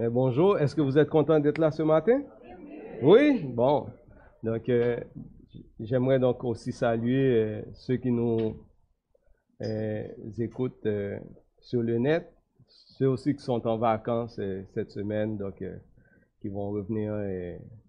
Eh, 0.00 0.08
bonjour, 0.08 0.56
est-ce 0.60 0.76
que 0.76 0.80
vous 0.80 0.96
êtes 0.96 1.10
content 1.10 1.40
d'être 1.40 1.58
là 1.58 1.72
ce 1.72 1.82
matin? 1.82 2.22
Oui? 3.02 3.42
Bon. 3.42 3.88
Donc, 4.44 4.68
euh, 4.68 4.96
j'aimerais 5.80 6.20
donc 6.20 6.44
aussi 6.44 6.70
saluer 6.70 7.34
euh, 7.34 7.62
ceux 7.74 7.96
qui 7.96 8.12
nous 8.12 8.64
euh, 9.60 10.06
écoutent 10.38 10.86
sur 11.58 11.82
le 11.82 11.98
net, 11.98 12.32
ceux 12.68 13.08
aussi 13.08 13.34
qui 13.34 13.42
sont 13.42 13.66
en 13.66 13.76
vacances 13.76 14.40
cette 14.72 14.92
semaine, 14.92 15.36
donc 15.36 15.64
qui 16.40 16.48
vont 16.48 16.70
revenir 16.70 17.12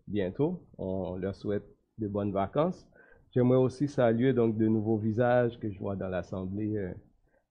bientôt. 0.07 0.64
On 0.80 1.16
leur 1.16 1.36
souhaite 1.36 1.66
de 2.00 2.07
bonnes 2.07 2.32
vacances. 2.32 2.88
J'aimerais 3.36 3.60
aussi 3.60 3.88
saluer 3.88 4.34
donc 4.34 4.57
de 4.57 4.68
nouveaux 4.68 4.98
visages 4.98 5.60
que 5.60 5.70
je 5.70 5.78
vois 5.78 5.96
dans 5.96 6.10
l'Assemblée. 6.10 6.91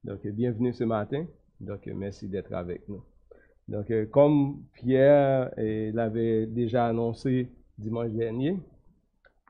donc, 0.03 0.27
bienvenue 0.27 0.73
ce 0.73 0.83
matin. 0.83 1.27
Donc, 1.61 1.87
merci 1.87 2.27
d'être 2.27 2.53
avec 2.53 2.89
nous. 2.89 3.05
Donc, 3.69 3.91
euh, 3.91 4.07
comme 4.07 4.63
Pierre 4.73 5.53
euh, 5.59 5.91
l'avait 5.93 6.47
déjà 6.47 6.87
annoncé 6.87 7.53
dimanche 7.77 8.13
dernier, 8.13 8.57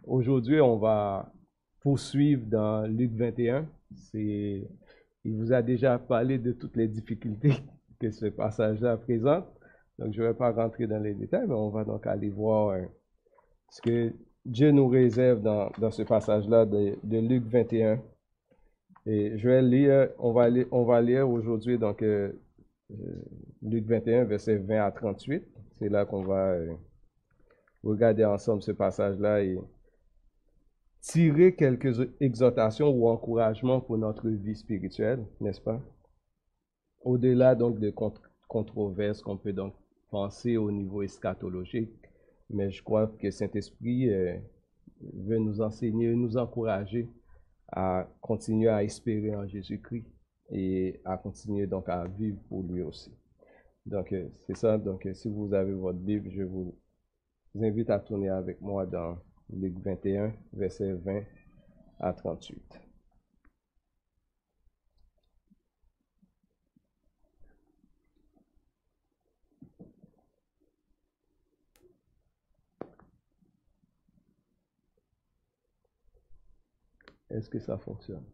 aujourd'hui, 0.04 0.60
on 0.60 0.76
va 0.76 1.32
poursuivre 1.80 2.44
dans 2.46 2.86
Luc 2.86 3.12
21. 3.12 3.66
il 4.14 4.66
vous 5.24 5.52
a 5.52 5.62
déjà 5.62 5.98
parlé 5.98 6.38
de 6.38 6.52
toutes 6.52 6.76
les 6.76 6.88
difficultés 6.88 7.52
que 8.00 8.10
ce 8.10 8.26
passage-là 8.26 8.96
présente. 8.96 9.46
Donc, 9.98 10.12
je 10.12 10.22
ne 10.22 10.28
vais 10.28 10.34
pas 10.34 10.50
rentrer 10.52 10.86
dans 10.88 10.98
les 10.98 11.14
détails, 11.14 11.46
mais 11.46 11.54
on 11.54 11.70
va 11.70 11.84
donc 11.84 12.06
aller 12.06 12.30
voir 12.30 12.70
euh, 12.70 12.82
ce 13.70 13.80
que 13.82 14.12
Dieu 14.44 14.72
nous 14.72 14.88
réserve 14.88 15.42
dans, 15.42 15.90
ce 15.90 16.02
passage-là 16.02 16.66
de, 16.66 16.96
de, 17.04 17.18
Luc 17.18 17.44
21. 17.44 18.00
Et 19.06 19.38
je 19.38 19.48
vais 19.48 19.62
lire, 19.62 20.08
on 20.18 20.32
va 20.32 20.50
lire, 20.50 20.66
lire 21.02 21.30
aujourd'hui 21.30 21.78
donc 21.78 22.02
euh, 22.02 22.32
Luc 23.62 23.86
21, 23.86 24.24
verset 24.24 24.56
20 24.56 24.84
à 24.84 24.92
38. 24.92 25.44
C'est 25.78 25.88
là 25.88 26.04
qu'on 26.04 26.22
va 26.22 26.52
euh, 26.52 26.74
regarder 27.82 28.24
ensemble 28.24 28.62
ce 28.62 28.70
passage-là 28.70 29.42
et 29.42 29.58
tirer 31.00 31.56
quelques 31.56 32.08
exhortations 32.20 32.90
ou 32.90 33.08
encouragements 33.08 33.80
pour 33.80 33.98
notre 33.98 34.28
vie 34.28 34.54
spirituelle, 34.54 35.24
n'est-ce 35.40 35.60
pas? 35.60 35.80
Au-delà 37.02 37.56
donc 37.56 37.80
de 37.80 37.92
controverses 38.48 39.22
qu'on 39.22 39.36
peut 39.36 39.52
donc 39.52 39.74
penser 40.10 40.56
au 40.56 40.70
niveau 40.70 41.02
eschatologique, 41.02 41.90
mais 42.50 42.70
je 42.70 42.82
crois 42.82 43.08
que 43.08 43.30
Saint-Esprit 43.30 44.08
euh, 44.08 44.36
veut 45.00 45.38
nous 45.38 45.60
enseigner, 45.60 46.14
nous 46.14 46.36
encourager 46.36 47.08
à 47.72 48.08
continuer 48.20 48.68
à 48.68 48.84
espérer 48.84 49.34
en 49.34 49.46
Jésus-Christ 49.46 50.06
et 50.50 51.00
à 51.04 51.16
continuer 51.16 51.66
donc 51.66 51.88
à 51.88 52.06
vivre 52.06 52.38
pour 52.48 52.62
lui 52.62 52.82
aussi. 52.82 53.17
Donc, 53.86 54.12
euh, 54.12 54.28
c'est 54.46 54.56
ça. 54.56 54.78
Donc, 54.78 55.04
euh, 55.06 55.14
si 55.14 55.28
vous 55.28 55.52
avez 55.52 55.72
votre 55.72 55.98
Bible, 55.98 56.30
je 56.30 56.42
vous 56.44 56.76
invite 57.60 57.90
à 57.90 58.00
tourner 58.00 58.30
avec 58.30 58.60
moi 58.62 58.86
dans 58.86 59.18
Luc 59.52 59.78
21, 59.80 60.34
verset 60.54 60.92
20 60.94 61.24
à 62.00 62.12
38. 62.14 62.80
Est-ce 77.30 77.48
que 77.48 77.58
ça 77.58 77.78
fonctionne? 77.78 78.24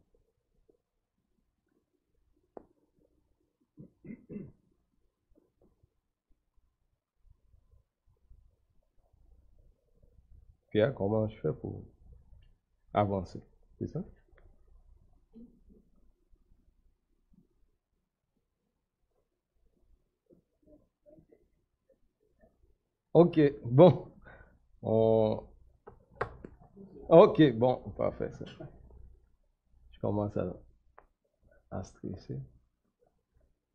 Comment 10.96 11.28
je 11.28 11.38
fais 11.38 11.52
pour 11.52 11.84
avancer? 12.92 13.40
C'est 13.78 13.86
ça? 13.86 14.02
OK, 23.12 23.40
bon. 23.64 24.10
OK, 27.08 27.52
bon, 27.52 27.76
parfait. 27.96 28.30
Ça. 28.32 28.44
Je 29.92 30.00
commence 30.00 30.36
à, 31.70 31.84
stresser. 31.84 32.40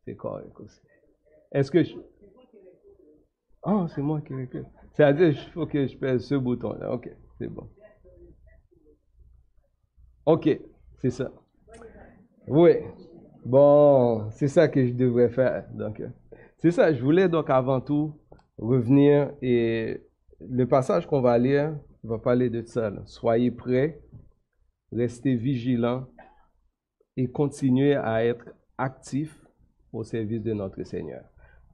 C'est 0.04 0.16
correct 0.16 0.58
aussi. 0.60 0.80
Est-ce 1.52 1.70
que 1.70 1.82
je... 1.82 1.96
Ah, 3.62 3.86
c'est 3.94 4.02
moi 4.02 4.20
qui 4.20 4.34
réclame. 4.34 4.66
C'est-à-dire, 4.92 5.28
il 5.28 5.52
faut 5.52 5.66
que 5.66 5.86
je 5.86 5.96
pèse 5.96 6.24
ce 6.26 6.34
bouton-là. 6.34 6.92
OK, 6.92 7.10
c'est 7.38 7.48
bon. 7.48 7.68
OK, 10.26 10.60
c'est 10.98 11.10
ça. 11.10 11.30
Oui. 12.46 12.72
Bon, 13.44 14.28
c'est 14.30 14.48
ça 14.48 14.68
que 14.68 14.84
je 14.84 14.92
devrais 14.92 15.30
faire. 15.30 15.66
Donc, 15.72 16.02
c'est 16.58 16.70
ça. 16.70 16.92
Je 16.92 17.02
voulais 17.02 17.28
donc 17.28 17.48
avant 17.48 17.80
tout 17.80 18.14
revenir 18.58 19.32
et 19.40 20.02
le 20.40 20.66
passage 20.66 21.06
qu'on 21.06 21.20
va 21.20 21.38
lire 21.38 21.74
va 22.02 22.18
parler 22.18 22.50
de 22.50 22.62
ça. 22.62 22.92
Soyez 23.06 23.50
prêts, 23.50 24.00
restez 24.92 25.36
vigilants 25.36 26.06
et 27.16 27.30
continuez 27.30 27.94
à 27.94 28.24
être 28.24 28.50
actifs 28.76 29.44
au 29.92 30.04
service 30.04 30.42
de 30.42 30.52
notre 30.52 30.82
Seigneur. 30.82 31.24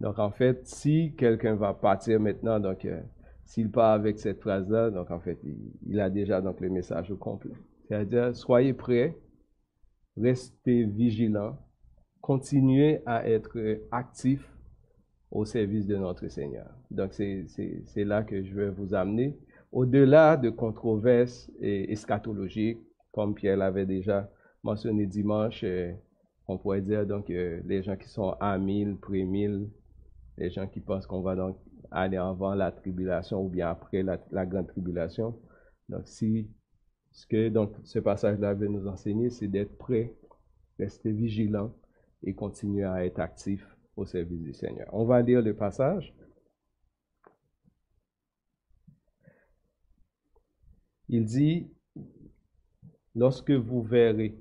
Donc, 0.00 0.18
en 0.18 0.30
fait, 0.30 0.66
si 0.66 1.14
quelqu'un 1.16 1.54
va 1.54 1.72
partir 1.74 2.20
maintenant, 2.20 2.60
donc, 2.60 2.84
euh, 2.84 3.00
s'il 3.44 3.70
part 3.70 3.92
avec 3.92 4.18
cette 4.18 4.40
phrase-là, 4.40 4.90
donc, 4.90 5.10
en 5.10 5.20
fait, 5.20 5.38
il, 5.86 6.00
a 6.00 6.10
déjà 6.10 6.40
donc 6.40 6.60
le 6.60 6.68
message 6.68 7.10
au 7.10 7.16
complet. 7.16 7.54
C'est-à-dire, 7.88 8.34
soyez 8.34 8.72
prêts, 8.72 9.16
restez 10.16 10.84
vigilants, 10.84 11.56
continuez 12.20 13.00
à 13.06 13.28
être 13.28 13.58
actifs 13.90 14.50
au 15.30 15.44
service 15.44 15.86
de 15.86 15.96
notre 15.96 16.28
Seigneur. 16.28 16.68
Donc, 16.90 17.12
c'est 17.12 18.04
là 18.04 18.22
que 18.22 18.42
je 18.42 18.54
vais 18.54 18.70
vous 18.70 18.94
amener. 18.94 19.38
Au-delà 19.72 20.36
de 20.36 20.50
controverses 20.50 21.50
eschatologiques, 21.60 22.80
comme 23.12 23.34
Pierre 23.34 23.56
l'avait 23.56 23.86
déjà 23.86 24.30
mentionné 24.62 25.06
dimanche, 25.06 25.62
euh, 25.64 25.92
on 26.48 26.58
pourrait 26.58 26.82
dire 26.82 27.06
donc 27.06 27.30
euh, 27.30 27.60
les 27.64 27.82
gens 27.82 27.96
qui 27.96 28.08
sont 28.08 28.36
à 28.40 28.58
1000, 28.58 28.96
pré 28.96 29.24
1000, 29.24 29.68
les 30.38 30.50
gens 30.50 30.66
qui 30.66 30.80
pensent 30.80 31.06
qu'on 31.06 31.22
va 31.22 31.34
donc 31.34 31.58
aller 31.90 32.16
avant 32.16 32.54
la 32.54 32.72
tribulation 32.72 33.42
ou 33.44 33.48
bien 33.48 33.68
après 33.68 34.02
la, 34.02 34.46
grande 34.46 34.66
tribulation. 34.66 35.38
Donc, 35.88 36.06
si 36.06 36.50
ce 37.12 37.26
que 37.26 37.52
ce 37.84 37.98
passage-là 37.98 38.54
veut 38.54 38.68
nous 38.68 38.86
enseigner, 38.86 39.30
c'est 39.30 39.48
d'être 39.48 39.78
prêt, 39.78 40.14
rester 40.78 41.12
vigilant 41.12 41.72
et 42.22 42.34
continuer 42.34 42.84
à 42.84 43.04
être 43.04 43.20
actif 43.20 43.66
au 43.96 44.04
service 44.04 44.42
du 44.42 44.52
Seigneur. 44.52 44.88
On 44.92 45.04
va 45.04 45.22
lire 45.22 45.42
le 45.42 45.54
passage. 45.54 46.14
Il 51.08 51.24
dit, 51.24 51.70
lorsque 53.14 53.52
vous 53.52 53.82
verrez 53.82 54.36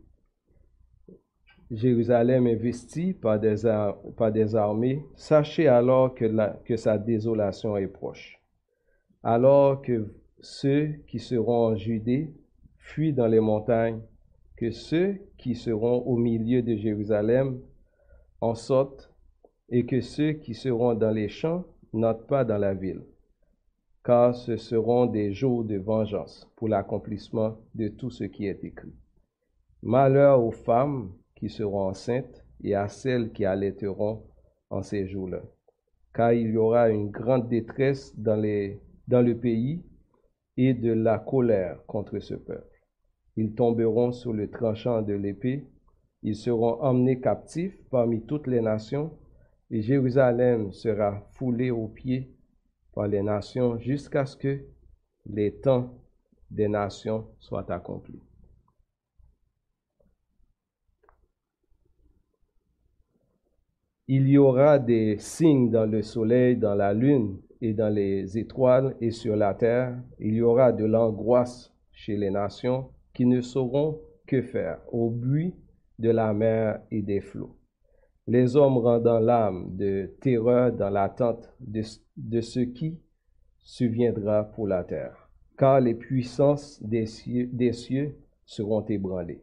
Jérusalem 1.72 2.46
investie 2.46 3.14
par 3.14 3.40
des, 3.40 3.56
par 4.18 4.32
des 4.32 4.56
armées, 4.56 5.04
sachez 5.16 5.68
alors 5.68 6.14
que, 6.14 6.26
que 6.64 6.78
sa 6.78 6.98
désolation 6.98 7.76
est 7.76 7.88
proche. 7.88 8.40
Alors 9.24 9.82
que 9.82 10.14
ceux 10.42 10.94
qui 11.08 11.20
seront 11.20 11.68
en 11.68 11.76
Judée 11.76 12.32
fuient 12.78 13.14
dans 13.14 13.28
les 13.28 13.40
montagnes, 13.40 14.02
que 14.58 14.70
ceux 14.70 15.18
qui 15.38 15.56
seront 15.56 16.04
au 16.04 16.18
milieu 16.18 16.62
de 16.62 16.76
Jérusalem 16.76 17.60
en 18.42 18.54
sortent, 18.54 19.12
et 19.70 19.88
que 19.88 20.02
ceux 20.02 20.34
qui 20.34 20.54
seront 20.54 20.94
dans 20.94 21.10
les 21.10 21.28
champs 21.28 21.66
n'entrent 21.92 22.28
pas 22.28 22.46
dans 22.46 22.60
la 22.60 22.76
ville, 22.76 23.02
car 24.04 24.36
ce 24.36 24.58
seront 24.58 25.08
des 25.08 25.34
jours 25.34 25.64
de 25.64 25.78
vengeance 25.78 26.48
pour 26.56 26.68
l'accomplissement 26.68 27.58
de 27.74 27.88
tout 27.88 28.12
ce 28.12 28.26
qui 28.26 28.46
est 28.46 28.64
écrit. 28.64 28.94
Malheur 29.82 30.44
aux 30.44 30.52
femmes 30.52 31.12
qui 31.36 31.50
seront 31.50 31.90
enceintes 31.90 32.46
et 32.64 32.76
à 32.76 32.88
celles 32.88 33.32
qui 33.32 33.46
allaiteront 33.46 34.24
en 34.70 34.82
ces 34.82 35.08
jours-là. 35.08 35.42
Car 36.14 36.34
il 36.34 36.52
y 36.52 36.58
aura 36.58 36.90
une 36.90 37.10
grande 37.10 37.50
détresse 37.50 38.18
dans, 38.18 38.36
le 38.42 39.34
pays 39.34 39.84
et 40.58 40.74
de 40.74 40.94
la 40.94 41.20
colère 41.20 41.86
contre 41.86 42.20
ce 42.20 42.36
peuple. 42.36 42.82
Ils 43.36 43.54
tomberont 43.54 44.12
sous 44.12 44.32
le 44.32 44.50
tranchant 44.50 45.02
de 45.02 45.14
l'épée, 45.14 45.68
ils 46.24 46.36
seront 46.36 46.82
emmenés 46.82 47.20
captifs 47.20 47.78
parmi 47.92 48.26
toutes 48.26 48.48
les 48.48 48.62
nations, 48.62 49.12
et 49.70 49.82
Jérusalem 49.82 50.72
sera 50.72 51.28
foulée 51.34 51.72
aux 51.72 51.90
pieds 51.90 52.32
par 52.94 53.08
les 53.08 53.22
nations 53.22 53.78
jusqu'à 53.80 54.26
ce 54.26 54.38
que 54.38 54.62
les 55.26 55.54
temps 55.54 55.94
des 56.50 56.70
nations 56.70 57.28
soient 57.40 57.70
accomplis. 57.72 58.22
Il 64.08 64.30
y 64.30 64.38
aura 64.38 64.78
des 64.78 65.18
signes 65.18 65.72
dans 65.72 65.90
le 65.90 66.04
soleil, 66.04 66.58
dans 66.58 66.76
la 66.76 66.94
lune 66.94 67.40
et 67.60 67.74
dans 67.74 67.90
les 67.90 68.38
étoiles 68.38 68.96
et 69.02 69.10
sur 69.10 69.36
la 69.36 69.56
terre. 69.56 69.98
Il 70.20 70.36
y 70.36 70.44
aura 70.44 70.72
de 70.72 70.86
l'angoisse 70.86 71.74
chez 71.92 72.16
les 72.16 72.30
nations 72.30 72.90
qui 73.16 73.26
ne 73.26 73.42
sauront 73.42 74.00
que 74.28 74.44
faire 74.44 74.80
au 74.92 75.10
bruit 75.10 75.56
de 75.98 76.12
la 76.12 76.34
mer 76.34 76.82
et 76.92 77.02
des 77.02 77.20
flots. 77.20 77.56
Les 78.28 78.56
hommes 78.56 78.78
rendant 78.78 79.20
l'âme 79.20 79.76
de 79.76 80.16
terreur 80.22 80.72
dans 80.72 80.90
l'attente 80.92 81.52
de, 81.60 82.42
ce 82.42 82.60
qui 82.60 83.00
surviendra 83.62 84.44
pour 84.44 84.68
la 84.68 84.84
terre, 84.84 85.30
car 85.58 85.80
les 85.82 85.96
puissances 85.96 86.80
des 86.84 87.08
cieux 87.08 88.20
seront 88.46 88.86
ébranlées. 88.86 89.42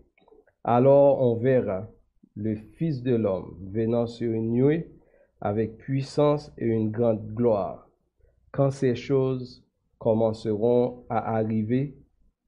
Alors 0.62 1.20
on 1.20 1.34
verra 1.34 1.88
le 2.34 2.54
Fils 2.54 3.02
de 3.02 3.14
l'homme 3.14 3.56
venant 3.72 4.06
sur 4.06 4.32
une 4.32 4.50
nuée 4.52 4.90
avec 5.40 5.76
puissance 5.76 6.52
et 6.56 6.66
une 6.66 6.90
grande 6.90 7.34
gloire. 7.34 7.88
Quand 8.52 8.70
ces 8.70 8.94
choses 8.94 9.64
commenceront 9.98 11.04
à 11.08 11.36
arriver, 11.36 11.96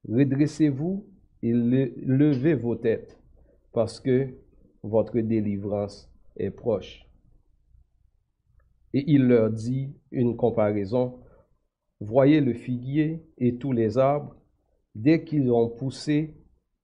redressez-vous 0.07 1.05
et 1.41 1.51
levez 1.53 2.55
vos 2.55 2.75
têtes, 2.75 3.19
parce 3.73 3.99
que 3.99 4.29
votre 4.81 5.19
délivrance 5.19 6.09
est 6.37 6.51
proche. 6.51 7.05
Et 8.93 9.03
il 9.11 9.27
leur 9.27 9.51
dit 9.51 9.93
une 10.11 10.37
comparaison. 10.37 11.19
Voyez 11.99 12.39
le 12.39 12.53
figuier 12.53 13.23
et 13.37 13.57
tous 13.57 13.73
les 13.73 13.97
arbres, 13.97 14.35
dès 14.95 15.23
qu'ils 15.23 15.51
ont 15.51 15.69
poussé, 15.69 16.33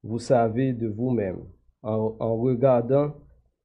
vous 0.03 0.19
savez 0.19 0.73
de 0.73 0.87
vous-même 0.87 1.45
en, 1.83 2.35
regardant 2.37 3.13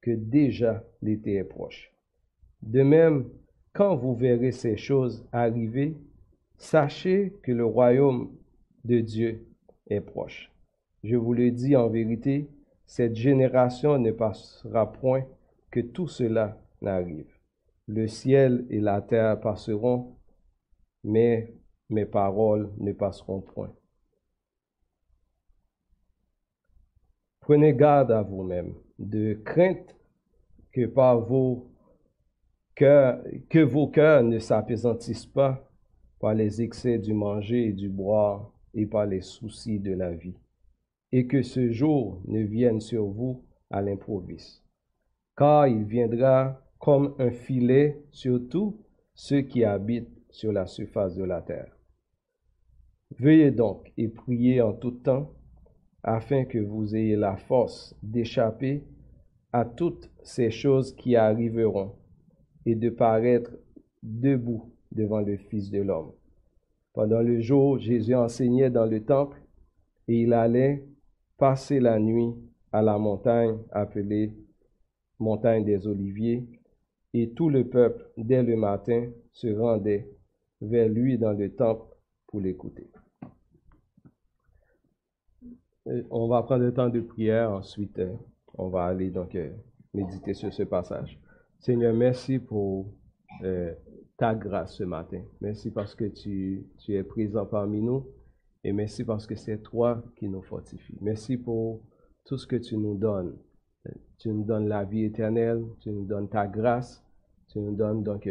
que 0.00 0.10
déjà 0.10 0.84
l'été 1.02 1.34
est 1.34 1.44
proche. 1.44 1.92
De 2.62 2.82
même, 2.82 3.28
quand 3.72 3.96
vous 3.96 4.14
verrez 4.14 4.52
ces 4.52 4.76
choses 4.76 5.26
arriver, 5.32 5.96
sachez 6.56 7.34
que 7.42 7.52
le 7.52 7.64
royaume 7.64 8.30
de 8.84 9.00
Dieu 9.00 9.46
est 9.88 10.00
proche. 10.00 10.50
Je 11.04 11.16
vous 11.16 11.34
le 11.34 11.50
dis 11.50 11.76
en 11.76 11.88
vérité, 11.88 12.48
cette 12.86 13.16
génération 13.16 13.98
ne 13.98 14.12
passera 14.12 14.92
point 14.92 15.24
que 15.70 15.80
tout 15.80 16.08
cela 16.08 16.58
n'arrive. 16.80 17.30
Le 17.86 18.06
ciel 18.06 18.66
et 18.70 18.80
la 18.80 19.00
terre 19.02 19.38
passeront, 19.40 20.16
mais 21.04 21.54
mes 21.90 22.06
paroles 22.06 22.72
ne 22.78 22.92
passeront 22.92 23.40
point. 23.40 23.72
Prenez 27.46 27.74
garde 27.74 28.10
à 28.10 28.22
vous-même, 28.22 28.74
de 28.98 29.34
crainte 29.34 29.94
que 30.72 30.84
vos 30.84 31.70
cœurs, 32.74 33.22
que 33.48 33.60
vos 33.60 33.86
cœurs 33.86 34.24
ne 34.24 34.40
s'apaisantissent 34.40 35.26
pas 35.26 35.70
par 36.18 36.34
les 36.34 36.60
excès 36.60 36.98
du 36.98 37.14
manger 37.14 37.68
et 37.68 37.72
du 37.72 37.88
boire 37.88 38.50
et 38.74 38.84
par 38.84 39.06
les 39.06 39.20
soucis 39.20 39.78
de 39.78 39.92
la 39.92 40.10
vie, 40.10 40.34
et 41.12 41.28
que 41.28 41.42
ce 41.42 41.70
jour 41.70 42.20
ne 42.26 42.40
vienne 42.40 42.80
sur 42.80 43.06
vous 43.06 43.44
à 43.70 43.80
l'improviste, 43.80 44.64
car 45.36 45.68
il 45.68 45.84
viendra 45.84 46.60
comme 46.80 47.14
un 47.20 47.30
filet 47.30 48.02
sur 48.10 48.40
tous 48.48 48.76
ceux 49.14 49.42
qui 49.42 49.62
habitent 49.62 50.20
sur 50.30 50.52
la 50.52 50.66
surface 50.66 51.14
de 51.14 51.22
la 51.22 51.42
terre. 51.42 51.70
Veuillez 53.20 53.52
donc 53.52 53.92
et 53.96 54.08
priez 54.08 54.62
en 54.62 54.72
tout 54.72 54.90
temps 54.90 55.30
afin 56.06 56.46
que 56.46 56.58
vous 56.58 56.96
ayez 56.96 57.16
la 57.16 57.36
force 57.36 57.94
d'échapper 58.02 58.82
à 59.52 59.66
toutes 59.66 60.10
ces 60.22 60.50
choses 60.50 60.94
qui 60.94 61.16
arriveront 61.16 61.92
et 62.64 62.74
de 62.74 62.88
paraître 62.88 63.52
debout 64.02 64.72
devant 64.92 65.20
le 65.20 65.36
Fils 65.36 65.70
de 65.70 65.82
l'homme. 65.82 66.12
Pendant 66.94 67.20
le 67.20 67.40
jour, 67.40 67.78
Jésus 67.78 68.14
enseignait 68.14 68.70
dans 68.70 68.86
le 68.86 69.04
temple 69.04 69.38
et 70.08 70.22
il 70.22 70.32
allait 70.32 70.86
passer 71.36 71.80
la 71.80 71.98
nuit 71.98 72.32
à 72.72 72.80
la 72.80 72.96
montagne 72.96 73.58
appelée 73.70 74.32
montagne 75.18 75.64
des 75.64 75.86
Oliviers, 75.86 76.46
et 77.14 77.30
tout 77.30 77.48
le 77.48 77.68
peuple, 77.68 78.10
dès 78.16 78.42
le 78.42 78.56
matin, 78.56 79.10
se 79.32 79.48
rendait 79.48 80.10
vers 80.60 80.88
lui 80.88 81.18
dans 81.18 81.32
le 81.32 81.54
temple 81.54 81.84
pour 82.26 82.40
l'écouter. 82.40 82.90
Euh, 85.88 86.02
on 86.10 86.28
va 86.28 86.42
prendre 86.42 86.64
le 86.64 86.72
temps 86.72 86.88
de 86.88 87.00
prière, 87.00 87.52
ensuite 87.52 87.98
euh, 87.98 88.14
on 88.58 88.68
va 88.68 88.84
aller 88.84 89.10
donc 89.10 89.34
euh, 89.34 89.50
méditer 89.94 90.34
sur 90.34 90.52
ce 90.52 90.62
passage. 90.64 91.18
Seigneur, 91.60 91.94
merci 91.94 92.38
pour 92.38 92.86
ta 94.16 94.34
grâce 94.34 94.76
ce 94.76 94.84
matin. 94.84 95.22
Merci 95.42 95.70
parce 95.70 95.94
que 95.94 96.04
tu, 96.04 96.66
tu, 96.78 96.94
es 96.94 97.02
présent 97.02 97.44
parmi 97.44 97.82
nous 97.82 98.06
et 98.64 98.72
merci 98.72 99.04
parce 99.04 99.26
que 99.26 99.34
c'est 99.34 99.58
toi 99.58 100.02
qui 100.16 100.28
nous 100.28 100.42
fortifie. 100.42 100.96
Merci 101.02 101.36
pour 101.36 101.82
tout 102.24 102.38
ce 102.38 102.46
que 102.46 102.56
tu 102.56 102.78
nous 102.78 102.96
donnes. 102.96 103.36
Tu 104.18 104.30
nous 104.30 104.44
donnes 104.44 104.68
la 104.68 104.84
vie 104.84 105.04
éternelle, 105.04 105.62
tu 105.80 105.90
nous 105.90 106.06
donnes 106.06 106.28
ta 106.30 106.46
grâce, 106.46 107.04
tu 107.48 107.58
nous 107.58 107.74
donnes 107.74 108.02
donc 108.02 108.28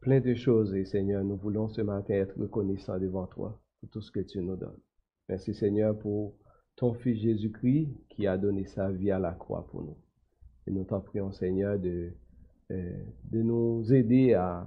plein 0.00 0.20
de 0.20 0.34
choses 0.34 0.74
et 0.74 0.84
Seigneur, 0.84 1.22
nous 1.22 1.36
voulons 1.36 1.68
ce 1.68 1.82
matin 1.82 2.14
être 2.14 2.36
reconnaissants 2.40 2.98
devant 2.98 3.26
toi 3.26 3.60
pour 3.80 3.90
tout 3.90 4.00
ce 4.00 4.10
que 4.10 4.20
tu 4.20 4.40
nous 4.40 4.56
donnes. 4.56 4.80
Merci 5.28 5.54
Seigneur 5.54 5.96
pour 5.96 6.34
ton 6.80 6.94
Fils 6.94 7.20
Jésus-Christ 7.20 7.90
qui 8.08 8.26
a 8.26 8.38
donné 8.38 8.64
sa 8.64 8.90
vie 8.90 9.10
à 9.10 9.18
la 9.18 9.32
croix 9.32 9.66
pour 9.70 9.82
nous. 9.82 9.98
Et 10.66 10.70
nous 10.70 10.84
t'en 10.84 11.00
prions, 11.00 11.30
Seigneur, 11.30 11.78
de, 11.78 12.10
euh, 12.70 13.04
de 13.30 13.42
nous 13.42 13.92
aider 13.92 14.32
à 14.32 14.66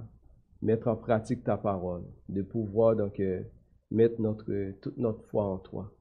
mettre 0.62 0.86
en 0.86 0.94
pratique 0.94 1.42
ta 1.42 1.56
parole, 1.56 2.04
de 2.28 2.42
pouvoir 2.42 2.94
donc 2.94 3.18
euh, 3.18 3.42
mettre 3.90 4.20
notre, 4.20 4.44
toute 4.80 4.96
notre 4.96 5.24
foi 5.24 5.44
en 5.44 5.58
toi, 5.58 5.92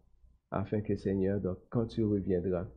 afin 0.52 0.82
que, 0.82 0.96
Seigneur, 0.96 1.42
donc, 1.42 1.58
quand 1.72 1.88
tu 1.88 2.04
reviendras, 2.04 2.68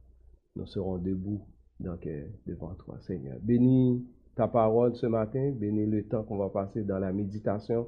nous 0.57 0.67
serons 0.67 0.97
debout 0.97 1.43
donc, 1.79 2.07
euh, 2.07 2.25
devant 2.47 2.75
toi, 2.75 2.99
Seigneur. 3.03 3.37
Bénis 3.43 4.03
ta 4.35 4.49
parole 4.49 4.97
ce 4.97 5.07
matin, 5.07 5.53
bénis 5.55 5.85
le 5.85 6.05
temps 6.05 6.23
qu'on 6.23 6.39
va 6.39 6.49
passer 6.49 6.85
dans 6.85 6.99
la 6.99 7.13
méditation 7.13 7.87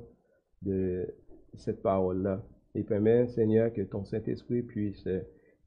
de 0.60 1.06
cette 1.54 1.80
parole-là. 1.80 2.44
Et 2.74 2.82
permets, 2.82 3.28
Seigneur, 3.28 3.72
que 3.72 3.80
ton 3.80 4.04
Saint-Esprit 4.04 4.60
puisse 4.60 5.08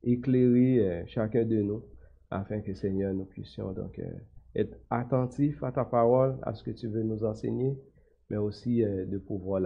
éclairer 0.04 0.80
euh, 0.80 1.04
chacun 1.08 1.46
de 1.46 1.62
nous 1.62 1.84
afin 2.30 2.62
que 2.62 2.74
Seigneur 2.74 3.14
nous 3.14 3.26
puissions 3.26 3.72
donc 3.74 4.00
euh, 4.00 4.12
être 4.56 4.78
attentifs 4.90 5.64
à 5.64 5.72
ta 5.72 5.86
parole, 5.86 6.38
à 6.44 6.54
ce 6.54 6.64
que 6.64 6.72
tu 6.72 6.88
veux 6.88 7.04
nous 7.04 7.24
enseigner, 7.24 7.78
mais 8.30 8.38
aussi 8.38 8.84
euh, 8.84 9.06
de 9.06 9.18
pouvoir 9.18 9.62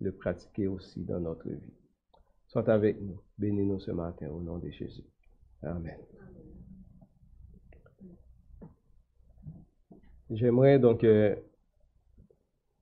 le 0.00 0.12
pratiquer 0.12 0.66
aussi 0.66 1.04
dans 1.04 1.20
notre 1.20 1.48
vie. 1.48 1.74
Sois 2.46 2.68
avec 2.70 3.00
nous. 3.00 3.20
Bénis-nous 3.38 3.80
ce 3.80 3.90
matin 3.90 4.28
au 4.28 4.40
nom 4.40 4.58
de 4.58 4.70
Jésus. 4.70 5.04
Amen. 5.62 5.98
J'aimerais 10.30 10.78
donc 10.78 11.04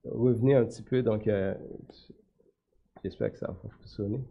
revenir 0.05 0.59
un 0.59 0.65
petit 0.65 0.83
peu, 0.83 1.03
donc 1.03 1.29
j'espère 3.03 3.33
que 3.33 3.39
ça 3.39 3.49
va 3.49 3.55
fonctionner. 3.55 4.25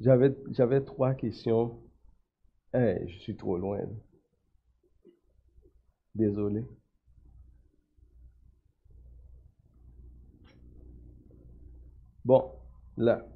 J'avais, 0.00 0.80
trois 0.82 1.14
questions. 1.14 1.78
Eh, 2.74 3.06
je 3.06 3.18
suis 3.18 3.36
trop 3.36 3.56
loin. 3.56 3.80
Désolé. 6.14 6.64
Bon, 12.24 12.50
là. 12.96 13.26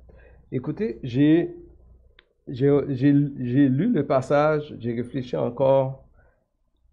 Écoutez, 0.52 0.99
j'ai, 1.02 1.55
lu 2.49 3.93
le 3.93 4.07
passage, 4.07 4.75
j'ai 4.79 4.93
réfléchi 4.93 5.37
encore 5.37 6.05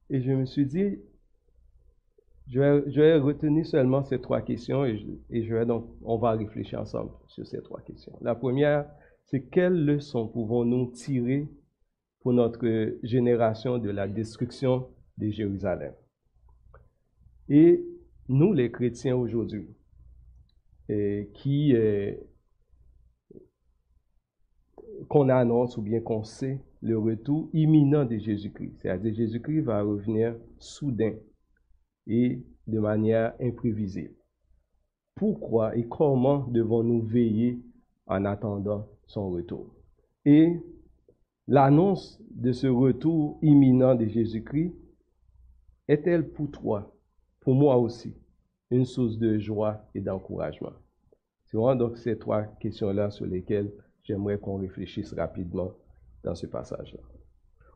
et 0.09 0.21
je 0.21 0.31
me 0.31 0.45
suis 0.45 0.65
dit, 0.65 1.00
je 2.47 2.59
vais, 2.62 2.91
je 2.91 3.01
vais 3.01 3.17
retenir 3.17 3.65
seulement 3.65 4.03
ces 4.03 4.21
trois 4.21 4.41
questions 4.41 4.86
et 4.86 5.05
et 5.31 5.43
je 5.43 5.55
vais 5.55 5.65
donc, 5.65 5.89
on 6.03 6.17
va 6.17 6.31
réfléchir 6.31 6.79
ensemble 6.79 7.12
sur 7.27 7.45
ces 7.47 7.62
trois 7.62 7.81
questions. 7.81 8.17
La 8.21 8.36
première, 8.36 8.86
c'est 9.27 9.43
quelles 9.50 9.86
leçons 9.86 10.27
pouvons-nous 10.27 10.91
tirer 10.91 11.48
pour 12.22 12.34
notre 12.34 12.98
génération 13.03 13.77
de 13.77 13.89
la 13.89 14.07
destruction 14.07 14.89
de 15.17 15.29
Jérusalem? 15.29 15.93
Et 17.50 17.84
nous, 18.29 18.53
les 18.53 18.72
chrétiens 18.72 19.15
aujourd'hui, 19.15 19.69
qui 21.34 21.75
qu'on 25.10 25.29
annonce 25.29 25.77
ou 25.77 25.81
bien 25.81 26.00
qu'on 26.00 26.24
sait 26.24 26.60
le 26.81 26.98
retour 26.98 27.50
imminent 27.53 28.05
de 28.05 28.17
Jésus-Christ. 28.17 28.77
C'est-à-dire 28.81 29.13
Jésus-Christ 29.13 29.62
va 29.62 29.81
revenir 29.81 30.36
soudain 30.57 31.13
et 32.07 32.41
de 32.65 32.79
manière 32.79 33.34
imprévisible. 33.41 34.15
Pourquoi 35.15 35.75
et 35.75 35.88
comment 35.88 36.48
devons-nous 36.48 37.01
veiller 37.01 37.62
en 38.05 38.25
attendant 38.25 38.88
son 39.07 39.31
retour. 39.31 39.73
Et 40.25 40.59
l'annonce 41.47 42.21
de 42.29 42.51
ce 42.51 42.67
retour 42.67 43.39
imminent 43.41 43.95
de 43.95 44.05
Jésus-Christ 44.05 44.73
est-elle 45.87 46.29
pour 46.29 46.51
toi, 46.51 46.93
pour 47.39 47.55
moi 47.55 47.77
aussi, 47.77 48.13
une 48.69 48.85
source 48.85 49.17
de 49.17 49.39
joie 49.39 49.85
et 49.95 50.01
d'encouragement? 50.01 50.73
C'est 51.45 51.55
vraiment 51.55 51.75
donc 51.75 51.97
ces 51.97 52.17
trois 52.17 52.43
questions-là 52.43 53.09
sur 53.09 53.25
lesquelles 53.25 53.71
j'aimerais 54.03 54.37
qu'on 54.37 54.57
réfléchisse 54.57 55.13
rapidement 55.13 55.71
dans 56.23 56.35
ce 56.35 56.45
passage-là. 56.45 56.99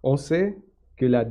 On 0.04 0.18
sait 0.18 0.58
que 0.98 1.06
la 1.06 1.26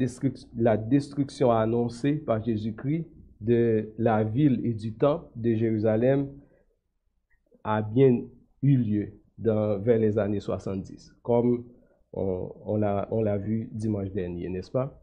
la 0.56 0.76
destruction 0.78 1.50
annoncée 1.50 2.14
par 2.14 2.42
Jésus-Christ 2.42 3.06
de 3.40 3.92
la 3.98 4.24
ville 4.24 4.60
et 4.64 4.72
du 4.72 4.94
temple 4.94 5.26
de 5.36 5.54
Jérusalem 5.54 6.30
a 7.62 7.82
bien 7.82 8.22
eu 8.62 8.76
lieu 8.76 9.19
vers 9.40 9.98
les 9.98 10.18
années 10.18 10.40
70, 10.40 11.14
comme 11.22 11.64
on, 12.12 12.50
on 12.64 12.76
l'a 13.22 13.38
vu 13.38 13.68
dimanche 13.72 14.10
dernier, 14.10 14.48
n'est-ce 14.48 14.70
pas? 14.70 15.02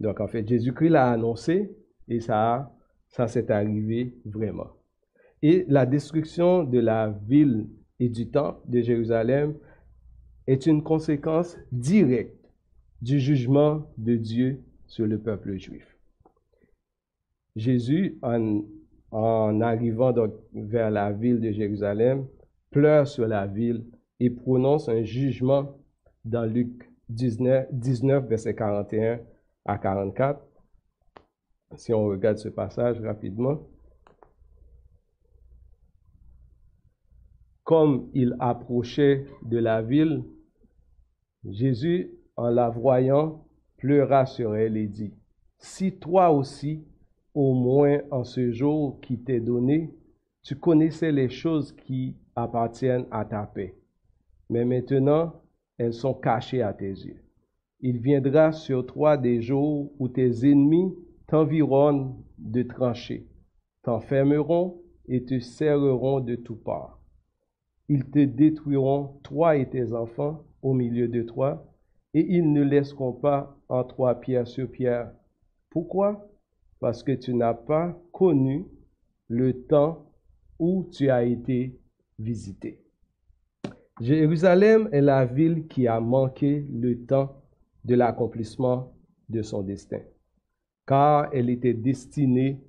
Donc 0.00 0.20
en 0.20 0.26
fait, 0.26 0.46
Jésus-Christ 0.46 0.88
l'a 0.90 1.10
annoncé 1.10 1.76
et 2.08 2.20
ça, 2.20 2.74
ça 3.08 3.26
s'est 3.28 3.50
arrivé 3.50 4.14
vraiment. 4.24 4.68
Et 5.42 5.64
la 5.68 5.86
destruction 5.86 6.64
de 6.64 6.78
la 6.78 7.08
ville 7.26 7.68
et 7.98 8.08
du 8.08 8.30
temple 8.30 8.60
de 8.68 8.80
Jérusalem 8.80 9.54
est 10.46 10.66
une 10.66 10.82
conséquence 10.82 11.56
directe 11.70 12.36
du 13.00 13.20
jugement 13.20 13.86
de 13.96 14.16
Dieu 14.16 14.62
sur 14.86 15.06
le 15.06 15.18
peuple 15.18 15.56
juif. 15.56 15.96
Jésus, 17.56 18.18
en, 18.22 18.62
en 19.10 19.60
arrivant 19.60 20.12
donc 20.12 20.34
vers 20.52 20.90
la 20.90 21.12
ville 21.12 21.40
de 21.40 21.52
Jérusalem, 21.52 22.26
pleure 22.70 23.06
sur 23.06 23.26
la 23.26 23.46
ville 23.46 23.84
et 24.20 24.30
prononce 24.30 24.88
un 24.88 25.02
jugement 25.02 25.76
dans 26.24 26.44
Luc 26.44 26.90
19, 27.08 27.68
19 27.72 28.26
verset 28.28 28.54
41 28.54 29.20
à 29.64 29.78
44. 29.78 30.40
Si 31.76 31.92
on 31.92 32.06
regarde 32.06 32.38
ce 32.38 32.48
passage 32.48 33.00
rapidement. 33.00 33.60
Comme 37.64 38.10
il 38.14 38.34
approchait 38.40 39.26
de 39.42 39.58
la 39.58 39.80
ville, 39.80 40.24
Jésus, 41.44 42.10
en 42.36 42.50
la 42.50 42.68
voyant, 42.68 43.46
pleura 43.76 44.26
sur 44.26 44.56
elle 44.56 44.76
et 44.76 44.88
dit, 44.88 45.14
Si 45.58 45.98
toi 45.98 46.30
aussi, 46.30 46.84
au 47.32 47.54
moins 47.54 48.00
en 48.10 48.24
ce 48.24 48.50
jour 48.50 49.00
qui 49.00 49.18
t'est 49.22 49.40
donné, 49.40 49.94
tu 50.42 50.56
connaissais 50.56 51.12
les 51.12 51.28
choses 51.28 51.72
qui 51.72 52.16
appartiennent 52.42 53.06
à 53.10 53.24
ta 53.24 53.44
paix. 53.46 53.76
Mais 54.48 54.64
maintenant, 54.64 55.32
elles 55.78 55.94
sont 55.94 56.14
cachées 56.14 56.62
à 56.62 56.72
tes 56.72 56.90
yeux. 56.90 57.22
Il 57.80 57.98
viendra 57.98 58.52
sur 58.52 58.84
toi 58.86 59.16
des 59.16 59.40
jours 59.40 59.90
où 59.98 60.08
tes 60.08 60.50
ennemis 60.50 60.94
t'environnent 61.26 62.14
de 62.38 62.62
tranchées, 62.62 63.26
t'enfermeront 63.82 64.82
et 65.08 65.24
te 65.24 65.38
serreront 65.38 66.20
de 66.20 66.34
tout 66.34 66.56
parts. 66.56 67.00
Ils 67.88 68.04
te 68.04 68.24
détruiront, 68.24 69.20
toi 69.22 69.56
et 69.56 69.68
tes 69.68 69.92
enfants, 69.94 70.44
au 70.62 70.74
milieu 70.74 71.08
de 71.08 71.22
toi, 71.22 71.66
et 72.12 72.26
ils 72.36 72.52
ne 72.52 72.62
laisseront 72.62 73.12
pas 73.12 73.56
en 73.68 73.84
toi 73.84 74.14
pierre 74.20 74.46
sur 74.46 74.70
pierre. 74.70 75.12
Pourquoi? 75.70 76.28
Parce 76.80 77.02
que 77.02 77.12
tu 77.12 77.34
n'as 77.34 77.54
pas 77.54 77.98
connu 78.12 78.66
le 79.28 79.64
temps 79.66 80.12
où 80.58 80.86
tu 80.92 81.08
as 81.08 81.24
été 81.24 81.79
Jérusalem 84.00 84.88
est 84.92 85.00
la 85.00 85.24
ville 85.26 85.66
qui 85.66 85.86
a 85.86 86.00
manqué 86.00 86.66
le 86.72 87.04
temps 87.04 87.42
de 87.84 87.94
l'accomplissement 87.94 88.92
de 89.28 89.42
son 89.42 89.62
destin, 89.62 90.00
car 90.86 91.30
elle 91.32 91.50
était 91.50 91.74
destinée 91.74 92.60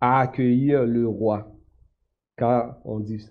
à 0.00 0.20
accueillir 0.20 0.84
le 0.84 1.08
roi. 1.08 1.50
Car 2.36 2.80
on 2.84 3.00
dit 3.00 3.24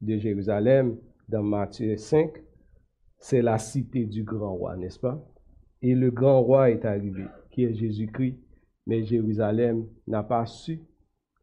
de 0.00 0.16
Jérusalem 0.16 0.96
dans 1.28 1.42
Matthieu 1.42 1.96
5, 1.96 2.30
c'est 3.18 3.42
la 3.42 3.58
cité 3.58 4.06
du 4.06 4.22
grand 4.22 4.54
roi, 4.54 4.76
n'est-ce 4.76 4.98
pas? 5.00 5.22
Et 5.82 5.94
le 5.94 6.10
grand 6.10 6.42
roi 6.42 6.70
est 6.70 6.84
arrivé, 6.84 7.24
qui 7.50 7.64
est 7.64 7.74
Jésus-Christ, 7.74 8.38
mais 8.86 9.04
Jérusalem 9.04 9.86
n'a 10.06 10.22
pas 10.22 10.46
su 10.46 10.80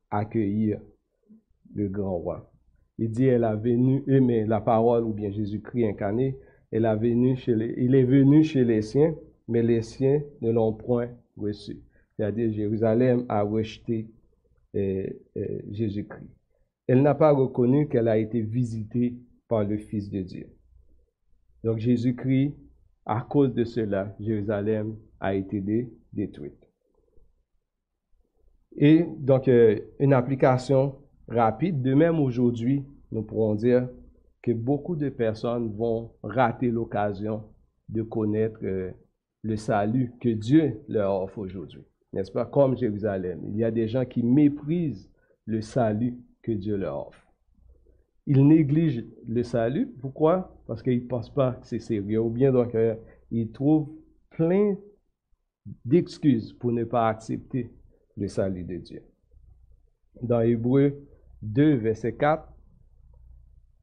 accueillir 0.10 0.80
le 1.74 1.90
grand 1.90 2.18
roi. 2.18 2.52
Il 2.98 3.12
dit, 3.12 3.26
elle 3.26 3.44
a 3.44 3.56
venu, 3.56 4.04
mais 4.08 4.46
la 4.46 4.62
parole, 4.62 5.04
ou 5.04 5.14
bien 5.14 5.32
Jésus-Christ 5.32 5.86
incarné, 5.86 6.38
elle 6.72 6.86
a 6.86 6.96
venu 6.96 7.36
chez 7.36 7.56
les, 7.56 7.74
il 7.78 7.96
est 7.96 8.04
venu 8.04 8.44
chez 8.44 8.64
les 8.64 8.82
siens, 8.82 9.16
mais 9.48 9.62
les 9.62 9.82
siens 9.82 10.22
ne 10.42 10.52
l'ont 10.52 10.74
point 10.74 11.10
reçu. 11.38 11.82
C'est-à-dire, 12.16 12.52
Jérusalem 12.52 13.26
a 13.28 13.42
rejeté 13.44 14.10
euh, 14.76 15.08
euh, 15.38 15.60
Jésus-Christ. 15.72 16.30
Elle 16.88 17.02
n'a 17.02 17.16
pas 17.16 17.32
reconnu 17.32 17.88
qu'elle 17.88 18.08
a 18.08 18.18
été 18.18 18.42
visitée 18.42 19.16
par 19.48 19.64
le 19.64 19.78
Fils 19.78 20.10
de 20.10 20.22
Dieu. 20.22 20.48
Donc, 21.64 21.80
Jésus-Christ, 21.80 22.54
à 23.06 23.22
cause 23.22 23.54
de 23.54 23.64
cela, 23.64 24.16
Jérusalem 24.20 24.96
a 25.20 25.36
été 25.36 25.62
détruite. 26.14 26.70
Et 28.78 29.06
donc, 29.18 29.48
euh, 29.48 29.80
une 30.00 30.14
application 30.14 30.96
rapide. 31.28 31.82
De 31.82 31.94
même 31.94 32.20
aujourd'hui, 32.20 32.84
nous 33.12 33.24
pourrons 33.24 33.56
dire 33.56 33.88
que 34.42 34.52
beaucoup 34.52 34.96
de 34.96 35.10
personnes 35.10 35.74
vont 35.76 36.12
rater 36.24 36.70
l'occasion 36.70 37.44
de 37.90 38.02
connaître 38.04 38.60
euh, 38.64 38.92
le 39.44 39.56
salut 39.56 40.14
que 40.20 40.30
Dieu 40.30 40.82
leur 40.88 41.22
offre 41.22 41.40
aujourd'hui. 41.40 41.84
N'est-ce 42.14 42.32
pas? 42.32 42.46
Comme 42.46 42.78
Jérusalem. 42.78 43.42
Il 43.48 43.58
y 43.58 43.64
a 43.64 43.72
des 43.72 43.88
gens 43.88 44.06
qui 44.06 44.24
méprisent 44.24 45.10
le 45.46 45.62
salut 45.62 46.18
que 46.42 46.52
Dieu 46.52 46.78
leur 46.78 47.08
offre. 47.08 47.22
Ils 48.28 48.48
négligent 48.48 49.06
le 49.28 49.44
salut. 49.44 49.88
Pourquoi? 50.02 50.56
Parce 50.68 50.82
qu'ils 50.82 51.04
ne 51.04 51.08
pensent 51.08 51.34
pas 51.34 51.54
que 51.54 51.68
c'est 51.68 51.80
sérieux. 51.80 52.22
Ou 52.22 52.30
bien 52.30 52.52
donc, 52.52 52.74
euh, 52.74 52.96
ils 53.32 53.52
trouvent 53.52 53.90
plein 54.32 54.76
d'excuses 55.84 56.54
pour 56.54 56.72
ne 56.72 56.84
pas 56.84 57.08
accepter 57.08 57.72
le 58.18 58.28
salut 58.28 58.64
de 58.64 58.78
Dieu. 58.78 59.04
Dans 60.22 60.42
Hébreu 60.42 61.06
2, 61.46 61.76
verset 61.76 62.16
4 62.16 62.48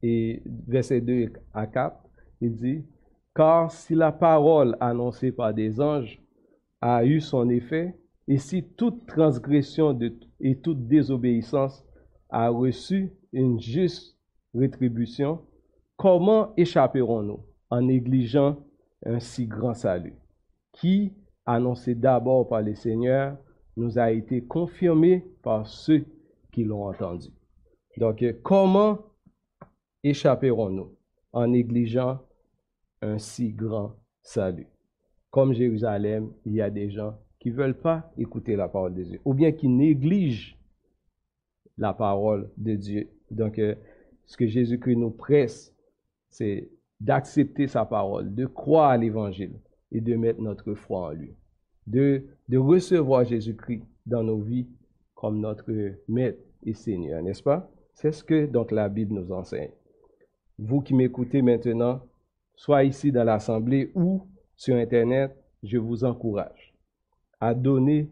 et 0.02 0.42
verset 0.66 1.00
2 1.00 1.32
à 1.52 1.66
4, 1.66 1.96
il 2.40 2.56
dit, 2.56 2.84
Car 3.34 3.70
si 3.70 3.94
la 3.94 4.12
parole 4.12 4.76
annoncée 4.80 5.32
par 5.32 5.54
des 5.54 5.80
anges 5.80 6.20
a 6.80 7.04
eu 7.04 7.20
son 7.20 7.48
effet, 7.48 7.96
et 8.28 8.38
si 8.38 8.64
toute 8.64 9.06
transgression 9.06 9.98
et 10.40 10.58
toute 10.58 10.86
désobéissance 10.86 11.84
a 12.30 12.48
reçu 12.48 13.12
une 13.32 13.60
juste 13.60 14.18
rétribution, 14.54 15.40
comment 15.96 16.52
échapperons-nous 16.56 17.40
en 17.70 17.82
négligeant 17.82 18.58
un 19.04 19.18
si 19.18 19.46
grand 19.46 19.74
salut, 19.74 20.14
qui, 20.72 21.12
annoncé 21.46 21.94
d'abord 21.94 22.48
par 22.48 22.62
le 22.62 22.74
Seigneur, 22.74 23.36
nous 23.76 23.98
a 23.98 24.12
été 24.12 24.44
confirmé 24.44 25.24
par 25.42 25.66
ceux 25.66 26.04
qui 26.52 26.64
l'ont 26.64 26.86
entendu. 26.86 27.28
Donc, 27.96 28.24
comment 28.42 28.98
échapperons-nous 30.02 30.94
en 31.32 31.46
négligeant 31.46 32.20
un 33.00 33.18
si 33.18 33.52
grand 33.52 33.96
salut? 34.22 34.66
Comme 35.30 35.52
Jérusalem, 35.52 36.32
il 36.44 36.54
y 36.54 36.60
a 36.60 36.70
des 36.70 36.90
gens 36.90 37.18
qui 37.38 37.50
ne 37.50 37.56
veulent 37.56 37.78
pas 37.78 38.12
écouter 38.16 38.56
la 38.56 38.68
parole 38.68 38.94
de 38.94 39.02
Dieu, 39.02 39.20
ou 39.24 39.34
bien 39.34 39.52
qui 39.52 39.68
négligent 39.68 40.58
la 41.78 41.92
parole 41.92 42.50
de 42.56 42.76
Dieu. 42.76 43.10
Donc, 43.30 43.58
euh, 43.58 43.74
ce 44.26 44.36
que 44.36 44.46
Jésus-Christ 44.46 44.96
nous 44.96 45.10
presse, 45.10 45.74
c'est 46.28 46.70
d'accepter 47.00 47.66
sa 47.66 47.84
parole, 47.84 48.34
de 48.34 48.46
croire 48.46 48.90
à 48.90 48.96
l'Évangile 48.96 49.58
et 49.90 50.00
de 50.00 50.14
mettre 50.14 50.40
notre 50.40 50.74
foi 50.74 51.08
en 51.08 51.10
lui, 51.10 51.34
de, 51.86 52.24
de 52.48 52.58
recevoir 52.58 53.24
Jésus-Christ 53.24 53.82
dans 54.06 54.22
nos 54.22 54.40
vies 54.40 54.68
comme 55.14 55.40
notre 55.40 55.72
Maître 56.08 56.42
et 56.64 56.74
Seigneur, 56.74 57.22
n'est-ce 57.22 57.42
pas? 57.42 57.70
C'est 57.92 58.12
ce 58.12 58.24
que 58.24 58.46
donc 58.46 58.70
la 58.70 58.88
Bible 58.88 59.14
nous 59.14 59.32
enseigne. 59.32 59.72
Vous 60.58 60.80
qui 60.80 60.94
m'écoutez 60.94 61.42
maintenant, 61.42 62.02
soit 62.54 62.84
ici 62.84 63.12
dans 63.12 63.24
l'Assemblée 63.24 63.90
ou 63.94 64.26
sur 64.56 64.76
Internet, 64.76 65.36
je 65.62 65.78
vous 65.78 66.04
encourage 66.04 66.74
à 67.40 67.54
donner 67.54 68.10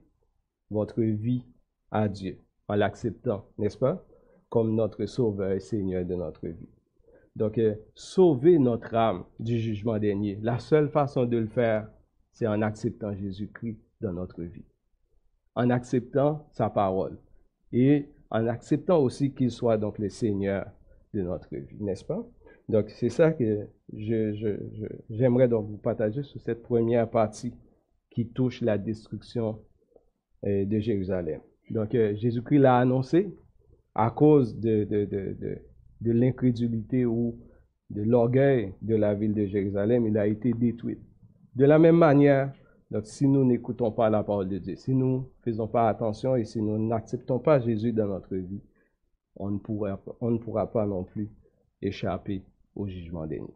votre 0.71 1.03
vie 1.03 1.45
à 1.91 2.09
Dieu 2.09 2.39
en 2.69 2.75
l'acceptant, 2.75 3.47
n'est-ce 3.59 3.79
pas, 3.79 4.05
comme 4.49 4.75
notre 4.75 5.07
Sauveur 5.07 5.53
et 5.53 5.61
Seigneur 5.61 6.05
de 6.05 6.15
notre 6.15 6.47
vie. 6.47 6.69
Donc, 7.37 7.59
euh, 7.59 7.75
sauver 7.95 8.59
notre 8.59 8.95
âme 8.95 9.25
du 9.39 9.59
jugement 9.59 9.99
dernier, 9.99 10.39
la 10.43 10.59
seule 10.59 10.89
façon 10.89 11.25
de 11.25 11.37
le 11.37 11.47
faire, 11.47 11.89
c'est 12.33 12.47
en 12.47 12.63
acceptant 12.63 13.15
Jésus-Christ 13.15 13.79
dans 14.01 14.13
notre 14.13 14.43
vie, 14.43 14.65
en 15.55 15.71
acceptant 15.71 16.49
sa 16.53 16.71
parole 16.71 17.19
et 17.73 18.09
en 18.31 18.47
acceptant 18.47 18.99
aussi 19.01 19.33
qu'il 19.33 19.51
soit 19.51 19.77
donc 19.77 19.99
le 19.99 20.09
Seigneur 20.09 20.67
de 21.15 21.23
notre 21.23 21.49
vie, 21.55 21.83
n'est-ce 21.83 22.05
pas? 22.05 22.25
Donc, 22.69 22.91
c'est 22.91 23.09
ça 23.09 23.33
que 23.33 23.67
j'aimerais 25.11 25.49
donc 25.49 25.69
vous 25.69 25.79
partager 25.79 26.23
sur 26.23 26.41
cette 26.41 26.63
première 26.63 27.11
partie 27.11 27.53
qui 28.11 28.29
touche 28.29 28.61
la 28.61 28.79
destruction 28.79 29.59
euh, 30.47 30.65
de 30.65 30.79
Jérusalem. 30.79 31.41
Donc, 31.71 31.95
euh, 31.95 32.15
Jésus-Christ 32.15 32.59
l'a 32.59 32.79
annoncé 32.79 33.35
à 33.95 34.11
cause 34.11 34.57
de, 34.57 34.85
de, 34.85 35.05
de, 35.05 35.37
de 36.01 36.13
l'incrédulité 36.13 37.05
ou 37.05 37.39
de 37.91 38.03
l'orgueil 38.03 38.73
de 38.83 38.95
la 38.95 39.15
ville 39.15 39.35
de 39.35 39.47
Jérusalem, 39.47 40.07
il 40.07 40.17
a 40.17 40.27
été 40.27 40.53
détruit. 40.53 40.99
De 41.57 41.65
la 41.65 41.79
même 41.79 41.97
manière, 41.97 42.53
donc, 42.91 43.07
si 43.07 43.29
nous 43.29 43.45
n'écoutons 43.45 43.93
pas 43.93 44.11
la 44.11 44.25
parole 44.25 44.49
de 44.49 44.59
Dieu, 44.59 44.75
si 44.75 44.95
nous 44.95 45.19
ne 45.19 45.25
faisons 45.45 45.69
pas 45.69 45.89
attention 45.89 46.35
et 46.35 46.45
si 46.45 46.61
nous 46.61 46.77
n'acceptons 46.77 47.39
pas 47.39 47.61
Jésus 47.61 47.93
dans 47.93 48.07
notre 48.07 48.35
vie, 48.35 48.63
on 49.37 49.51
ne 49.51 49.59
pourra, 49.59 50.73
pas 50.73 50.87
non 50.87 51.05
plus 51.05 51.31
échapper 51.81 52.43
au 52.75 52.89
jugement 52.89 53.27
dernier. 53.27 53.55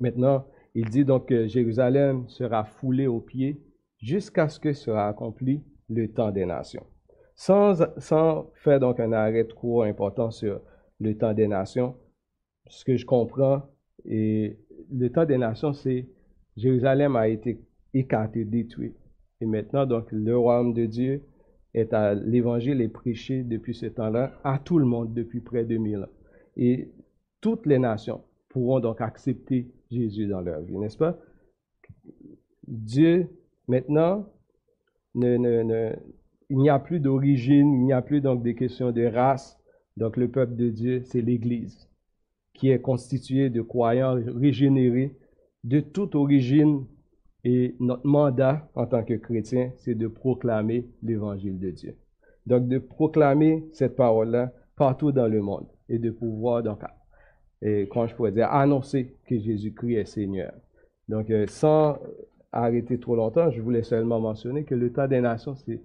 Maintenant, 0.00 0.46
il 0.74 0.88
dit 0.90 1.04
donc 1.04 1.28
que 1.28 1.46
Jérusalem 1.46 2.28
sera 2.28 2.64
foulée 2.64 3.06
aux 3.06 3.20
pieds 3.20 3.62
jusqu'à 3.98 4.48
ce 4.48 4.58
que 4.58 4.72
sera 4.72 5.06
accompli 5.08 5.62
le 5.88 6.12
temps 6.12 6.32
des 6.32 6.46
nations. 6.46 6.86
Sans, 7.36 7.86
sans 7.98 8.50
faire 8.54 8.80
donc 8.80 8.98
un 8.98 9.12
arrêt 9.12 9.44
trop 9.44 9.82
important 9.82 10.30
sur 10.30 10.60
le 10.98 11.16
temps 11.16 11.34
des 11.34 11.48
nations, 11.48 11.96
ce 12.66 12.84
que 12.84 12.96
je 12.96 13.06
comprends, 13.06 13.62
et 14.04 14.58
le 14.90 15.10
temps 15.10 15.24
des 15.24 15.38
nations, 15.38 15.72
c'est 15.72 16.08
Jérusalem 16.60 17.16
a 17.16 17.28
été 17.28 17.60
écarté, 17.94 18.44
détruit. 18.44 18.92
Et 19.40 19.46
maintenant, 19.46 19.86
donc, 19.86 20.12
le 20.12 20.36
royaume 20.36 20.74
de 20.74 20.84
Dieu 20.86 21.22
est 21.72 21.92
à 21.92 22.14
l'évangile 22.14 22.80
est 22.80 22.88
prêché 22.88 23.42
depuis 23.42 23.74
ce 23.74 23.86
temps-là 23.86 24.32
à 24.44 24.58
tout 24.58 24.78
le 24.78 24.84
monde 24.84 25.14
depuis 25.14 25.40
près 25.40 25.64
de 25.64 25.76
mille 25.76 26.04
ans. 26.04 26.14
Et 26.56 26.90
toutes 27.40 27.66
les 27.66 27.78
nations 27.78 28.22
pourront 28.48 28.80
donc 28.80 29.00
accepter 29.00 29.70
Jésus 29.90 30.26
dans 30.26 30.40
leur 30.40 30.60
vie, 30.60 30.76
n'est-ce 30.76 30.98
pas? 30.98 31.18
Dieu, 32.66 33.28
maintenant, 33.68 34.26
ne, 35.14 35.36
ne, 35.36 35.62
ne, 35.62 35.92
il 36.50 36.58
n'y 36.58 36.70
a 36.70 36.78
plus 36.78 37.00
d'origine, 37.00 37.72
il 37.72 37.84
n'y 37.84 37.92
a 37.92 38.02
plus 38.02 38.20
donc 38.20 38.42
des 38.42 38.54
questions 38.54 38.90
de 38.92 39.04
race. 39.04 39.58
Donc 39.96 40.16
le 40.16 40.28
peuple 40.28 40.56
de 40.56 40.68
Dieu, 40.68 41.02
c'est 41.04 41.20
l'Église, 41.20 41.88
qui 42.52 42.70
est 42.70 42.80
constituée 42.80 43.48
de 43.48 43.62
croyants 43.62 44.18
régénérés 44.26 45.16
de 45.64 45.80
toute 45.80 46.14
origine. 46.14 46.86
Et 47.42 47.74
notre 47.80 48.06
mandat 48.06 48.68
en 48.74 48.84
tant 48.84 49.02
que 49.02 49.14
chrétien, 49.14 49.72
c'est 49.78 49.94
de 49.94 50.08
proclamer 50.08 50.86
l'évangile 51.02 51.58
de 51.58 51.70
Dieu. 51.70 51.96
Donc 52.46 52.68
de 52.68 52.78
proclamer 52.78 53.66
cette 53.72 53.96
parole-là 53.96 54.52
partout 54.76 55.10
dans 55.10 55.26
le 55.26 55.40
monde 55.40 55.66
et 55.88 55.98
de 55.98 56.10
pouvoir 56.10 56.62
donc 56.62 56.82
et 57.62 57.88
quand 57.90 58.06
je 58.06 58.14
pourrais 58.14 58.32
dire, 58.32 58.50
annoncer 58.50 59.14
que 59.26 59.38
Jésus-Christ 59.38 59.96
est 59.96 60.04
Seigneur. 60.06 60.52
Donc, 61.08 61.30
euh, 61.30 61.46
sans 61.46 61.98
arrêter 62.52 62.98
trop 62.98 63.16
longtemps, 63.16 63.50
je 63.50 63.60
voulais 63.60 63.82
seulement 63.82 64.20
mentionner 64.20 64.64
que 64.64 64.74
le 64.74 64.92
temps 64.92 65.06
des 65.06 65.20
nations, 65.20 65.54
c'est 65.54 65.82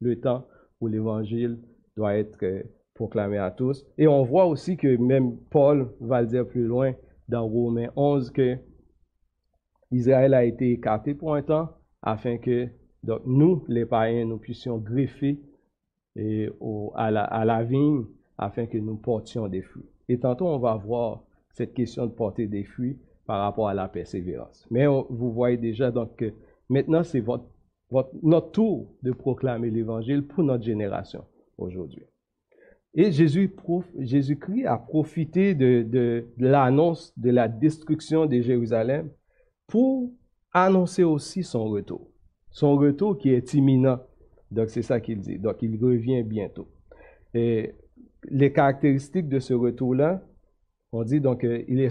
le 0.00 0.20
temps 0.20 0.46
où 0.80 0.88
l'Évangile 0.88 1.58
doit 1.96 2.16
être 2.16 2.42
euh, 2.42 2.62
proclamé 2.94 3.38
à 3.38 3.50
tous. 3.50 3.86
Et 3.96 4.08
on 4.08 4.24
voit 4.24 4.46
aussi 4.46 4.76
que 4.76 4.96
même 4.96 5.36
Paul 5.50 5.92
va 6.00 6.22
le 6.22 6.26
dire 6.26 6.46
plus 6.46 6.66
loin 6.66 6.94
dans 7.28 7.46
Romains 7.46 7.90
11 7.96 8.30
que 8.30 8.56
Israël 9.94 10.34
a 10.34 10.44
été 10.44 10.72
écarté 10.72 11.14
pour 11.14 11.34
un 11.34 11.42
temps 11.42 11.70
afin 12.02 12.38
que 12.38 12.68
donc, 13.04 13.20
nous, 13.26 13.64
les 13.68 13.84
païens, 13.84 14.24
nous 14.24 14.38
puissions 14.38 14.78
greffer 14.78 15.38
à, 16.94 17.10
la, 17.10 17.62
vigne 17.62 18.04
afin 18.38 18.66
que 18.66 18.78
nous 18.78 18.96
portions 18.96 19.46
des 19.46 19.62
fruits. 19.62 19.88
Et 20.08 20.18
tantôt, 20.18 20.46
on 20.46 20.58
va 20.58 20.74
voir 20.76 21.22
cette 21.50 21.74
question 21.74 22.06
de 22.06 22.12
porter 22.12 22.46
des 22.46 22.64
fruits 22.64 22.98
par 23.26 23.40
rapport 23.42 23.68
à 23.68 23.74
la 23.74 23.88
persévérance. 23.88 24.66
Mais 24.70 24.86
vous 24.86 25.32
voyez 25.32 25.56
déjà 25.56 25.92
que 26.16 26.32
maintenant, 26.68 27.04
c'est 27.04 27.20
votre, 27.20 27.44
notre 28.22 28.50
tour 28.52 28.88
de 29.02 29.12
proclamer 29.12 29.70
l'Évangile 29.70 30.26
pour 30.26 30.44
notre 30.44 30.64
génération 30.64 31.24
aujourd'hui. 31.58 32.04
Et 32.94 33.12
Jésus, 33.12 33.54
Jésus-Christ 33.98 34.66
a 34.66 34.78
profité 34.78 35.54
de 35.54 36.26
l'annonce 36.38 37.12
de 37.18 37.30
la 37.30 37.48
destruction 37.48 38.26
de 38.26 38.40
Jérusalem 38.40 39.10
pour 39.66 40.12
annoncer 40.52 41.04
aussi 41.04 41.42
son 41.42 41.68
retour. 41.68 42.08
Son 42.50 42.76
retour 42.76 43.18
qui 43.18 43.30
est 43.30 43.54
imminent. 43.54 44.00
Donc, 44.50 44.70
c'est 44.70 44.82
ça 44.82 45.00
qu'il 45.00 45.20
dit. 45.20 45.38
Donc, 45.38 45.62
il 45.62 45.76
revient 45.82 46.22
bientôt. 46.22 46.68
Et 47.34 47.74
les 48.24 48.52
caractéristiques 48.52 49.28
de 49.28 49.40
ce 49.40 49.54
retour-là, 49.54 50.22
on 50.92 51.02
dit 51.02 51.20
donc 51.20 51.44
euh, 51.44 51.64
il 51.66 51.80
est 51.80 51.90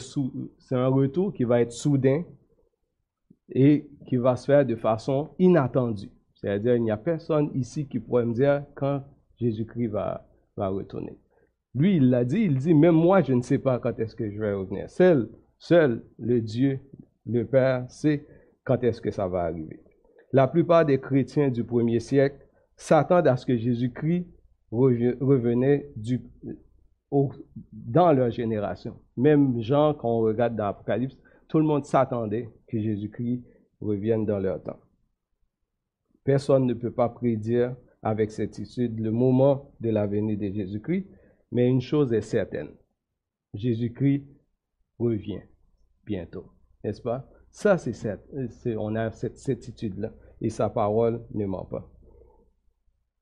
c'est 0.60 0.76
un 0.76 0.88
retour 0.88 1.34
qui 1.34 1.44
va 1.44 1.60
être 1.60 1.74
soudain 1.74 2.24
et 3.50 3.90
qui 4.08 4.16
va 4.16 4.36
se 4.36 4.46
faire 4.46 4.66
de 4.66 4.76
façon 4.76 5.32
inattendue. 5.40 6.10
C'est-à-dire, 6.36 6.76
il 6.76 6.84
n'y 6.84 6.92
a 6.92 6.98
personne 6.98 7.52
ici 7.54 7.88
qui 7.88 8.00
pourrait 8.00 8.26
me 8.26 8.34
dire 8.34 8.66
quand 8.76 9.04
Jésus-Christ 9.40 9.88
va, 9.88 10.28
va 10.58 10.70
retourner. 10.70 11.18
Lui, 11.76 11.98
il 11.98 12.10
l'a 12.10 12.26
dit, 12.26 12.42
il 12.42 12.58
dit, 12.58 12.74
même 12.74 12.96
moi, 12.96 13.22
je 13.22 13.34
ne 13.34 13.42
sais 13.42 13.58
pas 13.58 13.80
quand 13.80 13.98
est-ce 14.00 14.16
que 14.16 14.30
je 14.30 14.40
vais 14.40 14.54
revenir. 14.54 14.90
Seul, 14.90 15.30
seul 15.58 16.04
le 16.20 16.42
Dieu, 16.42 16.80
le 17.26 17.46
Père, 17.46 17.90
sait 17.90 18.26
quand 18.64 18.84
est-ce 18.84 19.02
que 19.02 19.12
ça 19.12 19.28
va 19.28 19.44
arriver. 19.44 19.82
La 20.32 20.48
plupart 20.48 20.86
des 20.86 21.00
chrétiens 21.00 21.50
du 21.50 21.64
premier 21.64 22.00
siècle 22.00 22.38
s'attendent 22.76 23.28
à 23.28 23.38
ce 23.38 23.46
que 23.46 23.58
Jésus-Christ 23.58 24.28
revenaient 24.72 25.92
du, 25.96 26.22
dans 27.72 28.12
leur 28.12 28.32
génération. 28.32 29.00
Même 29.16 29.62
Jean, 29.62 29.94
quand 29.94 30.10
on 30.10 30.22
regarde 30.22 30.56
dans 30.56 30.66
l'Apocalypse, 30.66 31.18
tout 31.48 31.60
le 31.60 31.66
monde 31.66 31.86
s'attendait 31.86 32.50
que 32.68 32.80
Jésus-Christ 32.80 33.44
revienne 33.80 34.26
dans 34.26 34.40
leur 34.40 34.64
temps. 34.64 34.80
Personne 36.24 36.66
ne 36.66 36.74
peut 36.74 36.92
pas 36.92 37.10
prédire 37.10 37.76
avec 38.02 38.32
certitude 38.32 39.00
le 39.00 39.12
moment 39.12 39.72
de 39.80 39.90
la 39.90 40.08
venue 40.08 40.38
de 40.38 40.52
Jésus-Christ, 40.52 41.06
mais 41.52 41.68
une 41.68 41.82
chose 41.82 42.12
est 42.14 42.22
certaine. 42.22 42.70
Jésus-Christ 43.54 44.26
revient 44.98 45.42
bientôt, 46.06 46.46
n'est-ce 46.84 47.02
pas? 47.02 47.28
Ça, 47.50 47.78
c'est 47.78 47.94
certain. 47.94 48.48
On 48.78 48.96
a 48.96 49.12
cette 49.12 49.38
certitude-là 49.38 50.12
et 50.42 50.50
sa 50.50 50.70
parole 50.70 51.24
ne 51.34 51.46
ment 51.46 51.66
pas. 51.66 51.90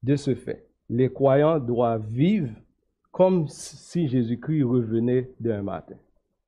De 0.03 0.15
ce 0.15 0.33
fait, 0.35 0.67
les 0.89 1.11
croyants 1.11 1.59
doivent 1.59 2.07
vivre 2.07 2.51
comme 3.11 3.47
si 3.47 4.07
Jésus-Christ 4.07 4.63
revenait 4.63 5.31
d'un 5.39 5.61
matin. 5.61 5.97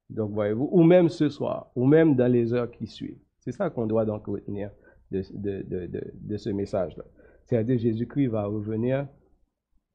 Donc, 0.10 0.32
voyez-vous, 0.32 0.70
ou 0.72 0.84
même 0.84 1.10
ce 1.10 1.30
soir, 1.30 1.72
ou 1.76 1.86
même 1.86 2.16
dans 2.16 2.32
les 2.32 2.54
heures 2.54 2.72
qui 2.72 2.88
suivent. 2.88 3.20
C'est 3.40 3.52
ça 3.52 3.70
qu'on 3.70 3.86
doit 3.86 4.06
donc 4.06 4.26
retenir 4.28 4.72
de, 5.12 5.22
de, 5.34 6.38
ce 6.38 6.50
message-là. 6.50 7.04
C'est-à-dire, 7.46 7.78
Jésus-Christ 7.78 8.28
va 8.28 8.46
revenir 8.46 9.08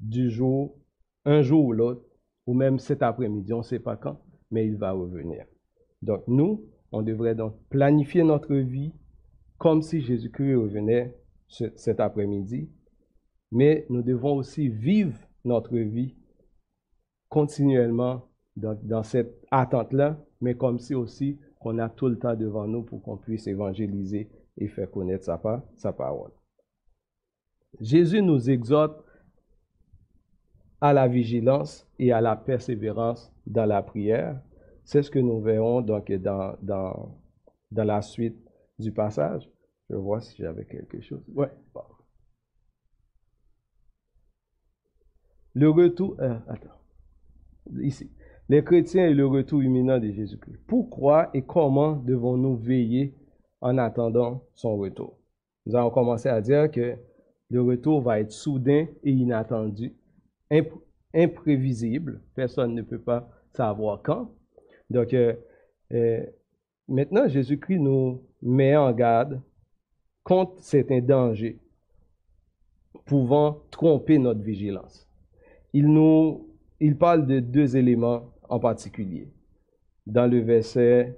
du 0.01 0.31
jour, 0.31 0.77
un 1.25 1.43
jour 1.43 1.65
ou 1.65 1.73
l'autre, 1.73 2.05
ou 2.47 2.55
même 2.55 2.79
cet 2.79 3.03
après-midi, 3.03 3.53
on 3.53 3.59
ne 3.59 3.63
sait 3.63 3.79
pas 3.79 3.97
quand, 3.97 4.21
mais 4.51 4.67
il 4.67 4.77
va 4.77 4.93
revenir. 4.93 5.45
Donc, 6.03 6.23
nous, 6.27 6.65
on 6.93 7.03
devrait 7.03 7.35
donc 7.35 7.55
planifier 7.69 8.25
notre 8.25 8.55
vie 8.55 8.93
comme 9.59 9.83
si 9.83 10.01
Jésus-Christ 10.01 10.55
revenait 10.55 11.17
cet 11.49 12.01
après-midi 12.01 12.69
mais 13.51 13.87
nous 13.89 14.03
devons 14.03 14.35
aussi 14.37 14.69
vivre 14.69 15.19
notre 15.45 15.77
vie 15.77 16.15
continuellement 17.29 18.29
dans, 18.57 19.03
cette 19.03 19.47
attente-là, 19.51 20.19
mais 20.41 20.55
comme 20.55 20.79
si 20.79 20.95
aussi 20.95 21.39
qu'on 21.61 21.79
a 21.79 21.89
tout 21.89 22.09
le 22.09 22.19
temps 22.19 22.35
devant 22.35 22.67
nous 22.67 22.83
pour 22.83 23.03
qu'on 23.03 23.17
puisse 23.17 23.47
évangéliser 23.47 24.29
et 24.57 24.69
faire 24.69 24.91
connaître 24.91 25.25
sa, 25.25 25.41
sa 25.77 25.93
parole. 25.93 26.33
Jésus 27.81 28.23
nous 28.23 28.51
exhorte 28.51 29.05
à 30.81 30.93
la 30.93 31.09
vigilance 31.09 31.87
et 31.99 32.13
à 32.13 32.21
la 32.21 32.37
persévérance 32.37 33.33
dans 33.47 33.67
la 33.67 33.83
prière. 33.83 34.41
C'est 34.89 35.03
ce 35.03 35.11
que 35.11 35.19
nous 35.19 35.39
verrons 35.43 35.83
donc 35.83 36.11
dans, 36.13 36.57
dans, 36.63 37.15
la 37.73 38.01
suite 38.01 38.39
du 38.79 38.91
passage. 38.91 39.47
Je 39.91 39.97
vois 39.97 40.23
si 40.23 40.41
j'avais 40.41 40.65
quelque 40.65 41.03
chose. 41.03 41.23
Ouais. 41.35 41.51
Le 45.53 45.69
retour, 45.69 46.17
euh, 46.21 46.39
attends, 46.49 46.81
ici, 47.83 48.11
les 48.49 48.65
chrétiens 48.65 49.09
et 49.09 49.13
le 49.13 49.27
retour 49.27 49.63
imminent 49.63 49.99
de 49.99 50.11
Jésus-Christ. 50.11 50.59
Pourquoi 50.67 51.29
et 51.35 51.43
comment 51.43 51.97
devons-nous 51.97 52.57
veiller 52.57 53.15
en 53.61 53.77
attendant 53.77 54.43
son 54.55 54.79
retour? 54.79 55.19
Nous 55.67 55.77
allons 55.77 55.91
commencer 55.91 56.31
à 56.31 56.41
dire 56.41 56.71
que 56.71 56.97
le 57.51 57.61
retour 57.61 58.01
va 58.01 58.21
être 58.21 58.33
soudain 58.33 58.87
et 59.05 59.11
inattendu, 59.11 59.95
imprévisible. 61.13 62.23
Personne 62.35 62.75
ne 62.75 62.81
peut 62.81 63.03
pas 63.03 63.29
savoir 63.53 64.01
quand. 64.03 64.33
Donc, 64.91 65.15
euh, 65.15 65.35
euh, 65.93 66.25
maintenant, 66.87 67.29
Jésus-Christ 67.29 67.79
nous 67.79 68.23
met 68.43 68.77
en 68.77 68.93
garde 68.93 69.41
contre 70.25 70.61
certains 70.63 71.01
dangers 71.01 71.59
pouvant 73.05 73.63
tromper 73.71 74.19
notre 74.19 74.41
vigilance 74.41 75.09
il 75.73 75.87
nous, 75.87 76.49
parle 76.99 77.27
de 77.27 77.41
deux 77.41 77.77
éléments 77.77 78.33
en 78.49 78.59
particulier. 78.59 79.29
Dans 80.07 80.27
le 80.27 80.41
verset 80.41 81.17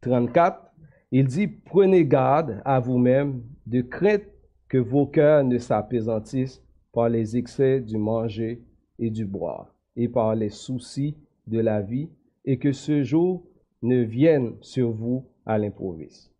34, 0.00 0.56
euh, 0.56 0.86
il 1.12 1.26
dit, 1.26 1.48
prenez 1.48 2.06
garde 2.06 2.62
à 2.64 2.78
vous-même 2.78 3.42
de 3.66 3.80
crainte 3.80 4.22
que 4.68 4.78
vos 4.78 5.06
cœurs 5.06 5.42
ne 5.42 5.58
s'apaisantissent 5.58 6.62
par 6.92 7.08
les 7.08 7.36
excès 7.36 7.80
du 7.80 7.98
manger 7.98 8.62
et 8.98 9.10
du 9.10 9.24
boire, 9.26 9.74
et 9.96 10.08
par 10.08 10.34
les 10.34 10.50
soucis 10.50 11.16
de 11.46 11.60
la 11.60 11.82
vie, 11.82 12.08
et 12.44 12.58
que 12.58 12.72
ce 12.72 13.02
jour 13.02 13.46
ne 13.82 14.02
vienne 14.02 14.54
sur 14.60 14.90
vous 14.90 15.26
à 15.46 15.58
l'improviste. 15.58 16.32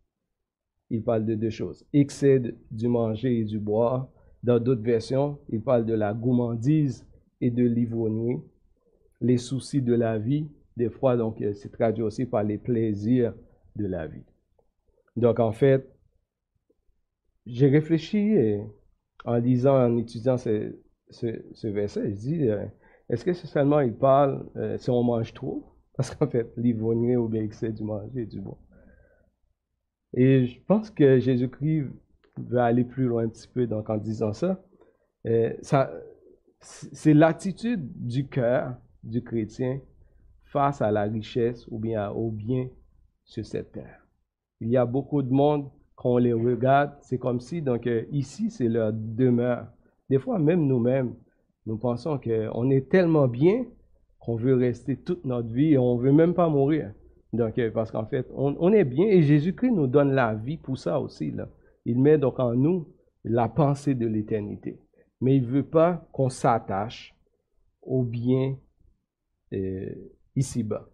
Il 0.89 1.03
parle 1.03 1.25
de 1.25 1.35
deux 1.35 1.49
choses, 1.49 1.85
excès 1.93 2.41
du 2.69 2.87
manger 2.87 3.39
et 3.39 3.43
du 3.45 3.59
boire. 3.59 4.09
Dans 4.43 4.59
d'autres 4.59 4.81
versions, 4.81 5.39
il 5.49 5.61
parle 5.61 5.85
de 5.85 5.93
la 5.93 6.13
gourmandise 6.13 7.05
et 7.39 7.49
de 7.49 7.63
l'ivrognerie, 7.63 8.41
les 9.21 9.37
soucis 9.37 9.81
de 9.81 9.93
la 9.93 10.17
vie. 10.17 10.47
Des 10.75 10.89
fois, 10.89 11.15
donc, 11.15 11.41
euh, 11.41 11.53
c'est 11.53 11.71
traduit 11.71 12.03
aussi 12.03 12.25
par 12.25 12.43
les 12.43 12.57
plaisirs 12.57 13.33
de 13.75 13.85
la 13.85 14.07
vie. 14.07 14.23
Donc, 15.15 15.39
en 15.39 15.51
fait, 15.51 15.87
j'ai 17.45 17.67
réfléchi 17.67 18.35
en 19.25 19.35
lisant, 19.35 19.75
en 19.75 19.97
étudiant 19.97 20.37
ce, 20.37 20.73
verset, 21.63 22.09
je 22.09 22.15
dis, 22.15 22.49
euh, 22.49 22.65
est-ce 23.11 23.25
que 23.25 23.33
seulement 23.33 23.81
il 23.81 23.93
parle 23.93 24.45
euh, 24.55 24.77
si 24.77 24.89
on 24.89 25.03
mange 25.03 25.33
trop? 25.33 25.63
Parce 25.95 26.15
qu'en 26.15 26.27
fait, 26.27 26.51
l'ivrognerie 26.57 27.17
ou 27.17 27.27
bien 27.27 27.43
excès 27.43 27.71
du 27.71 27.83
manger 27.83 28.21
et 28.21 28.25
du 28.25 28.41
bois. 28.41 28.57
Et 30.13 30.45
je 30.45 30.59
pense 30.61 30.89
que 30.89 31.19
Jésus-Christ 31.19 31.85
veut 32.37 32.59
aller 32.59 32.83
plus 32.83 33.05
loin 33.05 33.25
un 33.25 33.29
petit 33.29 33.47
peu 33.47 33.67
donc, 33.67 33.89
en 33.89 33.97
disant 33.97 34.33
ça. 34.33 34.59
ça 35.61 35.91
c'est 36.61 37.13
l'attitude 37.13 37.91
du 37.95 38.27
cœur 38.27 38.75
du 39.03 39.23
chrétien 39.23 39.79
face 40.45 40.81
à 40.81 40.91
la 40.91 41.03
richesse 41.03 41.65
ou 41.67 41.79
bien 41.79 42.09
au 42.11 42.29
bien 42.29 42.69
sur 43.23 43.45
cette 43.45 43.71
terre. 43.71 44.05
Il 44.59 44.69
y 44.69 44.77
a 44.77 44.85
beaucoup 44.85 45.23
de 45.23 45.31
monde, 45.31 45.69
quand 45.95 46.11
on 46.11 46.17
les 46.17 46.33
regarde, 46.33 46.91
c'est 47.01 47.17
comme 47.17 47.39
si, 47.39 47.61
donc 47.61 47.87
euh, 47.87 48.03
ici, 48.11 48.49
c'est 48.51 48.67
leur 48.67 48.91
demeure. 48.93 49.67
Des 50.09 50.19
fois, 50.19 50.37
même 50.39 50.67
nous-mêmes, 50.67 51.15
nous 51.65 51.77
pensons 51.77 52.19
qu'on 52.19 52.69
est 52.69 52.89
tellement 52.89 53.27
bien 53.27 53.65
qu'on 54.19 54.35
veut 54.35 54.55
rester 54.55 54.97
toute 54.97 55.25
notre 55.25 55.49
vie 55.49 55.73
et 55.73 55.77
on 55.77 55.97
ne 55.97 56.01
veut 56.01 56.11
même 56.11 56.33
pas 56.33 56.47
mourir. 56.47 56.93
Donc, 57.33 57.57
euh, 57.57 57.71
parce 57.71 57.91
qu'en 57.91 58.05
fait, 58.05 58.27
on, 58.35 58.71
est 58.71 58.83
bien 58.83 59.07
et 59.07 59.23
Jésus-Christ 59.23 59.71
nous 59.71 59.87
donne 59.87 60.11
la 60.11 60.35
vie 60.35 60.57
pour 60.57 60.77
ça 60.77 60.99
aussi. 60.99 61.33
Il 61.85 61.99
met 61.99 62.17
donc 62.17 62.39
en 62.39 62.53
nous 62.53 62.87
la 63.23 63.47
pensée 63.47 63.95
de 63.95 64.05
l'éternité. 64.05 64.79
Mais 65.21 65.37
il 65.37 65.43
ne 65.43 65.47
veut 65.47 65.65
pas 65.65 66.07
qu'on 66.11 66.29
s'attache 66.29 67.15
au 67.81 68.03
bien 68.03 68.57
euh, 69.53 69.89
ici-bas. 70.35 70.87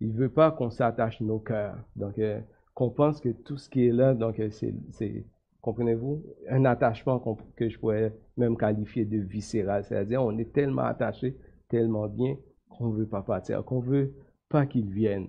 Il 0.00 0.12
ne 0.12 0.18
veut 0.18 0.28
pas 0.28 0.50
qu'on 0.50 0.70
s'attache 0.70 1.20
nos 1.20 1.38
cœurs. 1.38 1.76
Donc, 1.96 2.18
euh, 2.18 2.40
qu'on 2.74 2.90
pense 2.90 3.20
que 3.20 3.30
tout 3.30 3.56
ce 3.56 3.68
qui 3.68 3.86
est 3.86 3.92
là, 3.92 4.14
donc 4.14 4.40
c'est, 4.50 5.24
comprenez-vous, 5.66 6.22
un 6.48 6.64
attachement 6.64 7.18
que 7.56 7.68
je 7.68 7.76
pourrais 7.76 8.14
même 8.36 8.56
qualifier 8.56 9.04
de 9.04 9.18
viscéral. 9.18 9.82
C'est-à-dire, 9.82 10.22
on 10.22 10.38
est 10.38 10.52
tellement 10.52 10.84
attaché, 10.84 11.36
tellement 11.68 12.06
bien, 12.06 12.36
qu'on 12.70 12.90
ne 12.90 12.96
veut 12.96 13.08
pas 13.08 13.22
partir, 13.22 13.64
qu'on 13.64 13.82
ne 13.82 13.86
veut 13.86 14.14
pas 14.48 14.64
qu'il 14.64 14.88
vienne 14.88 15.26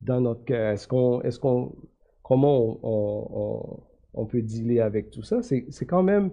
dans 0.00 0.20
notre 0.20 0.44
cœur. 0.44 0.70
Est-ce 0.70 0.86
qu'on, 0.86 1.20
est-ce 1.22 1.40
qu'on, 1.40 1.74
comment 2.22 2.78
on, 4.14 4.26
peut 4.26 4.42
dealer 4.42 4.78
avec 4.78 5.10
tout 5.10 5.22
ça? 5.22 5.42
C'est, 5.42 5.66
quand 5.86 6.04
même 6.04 6.30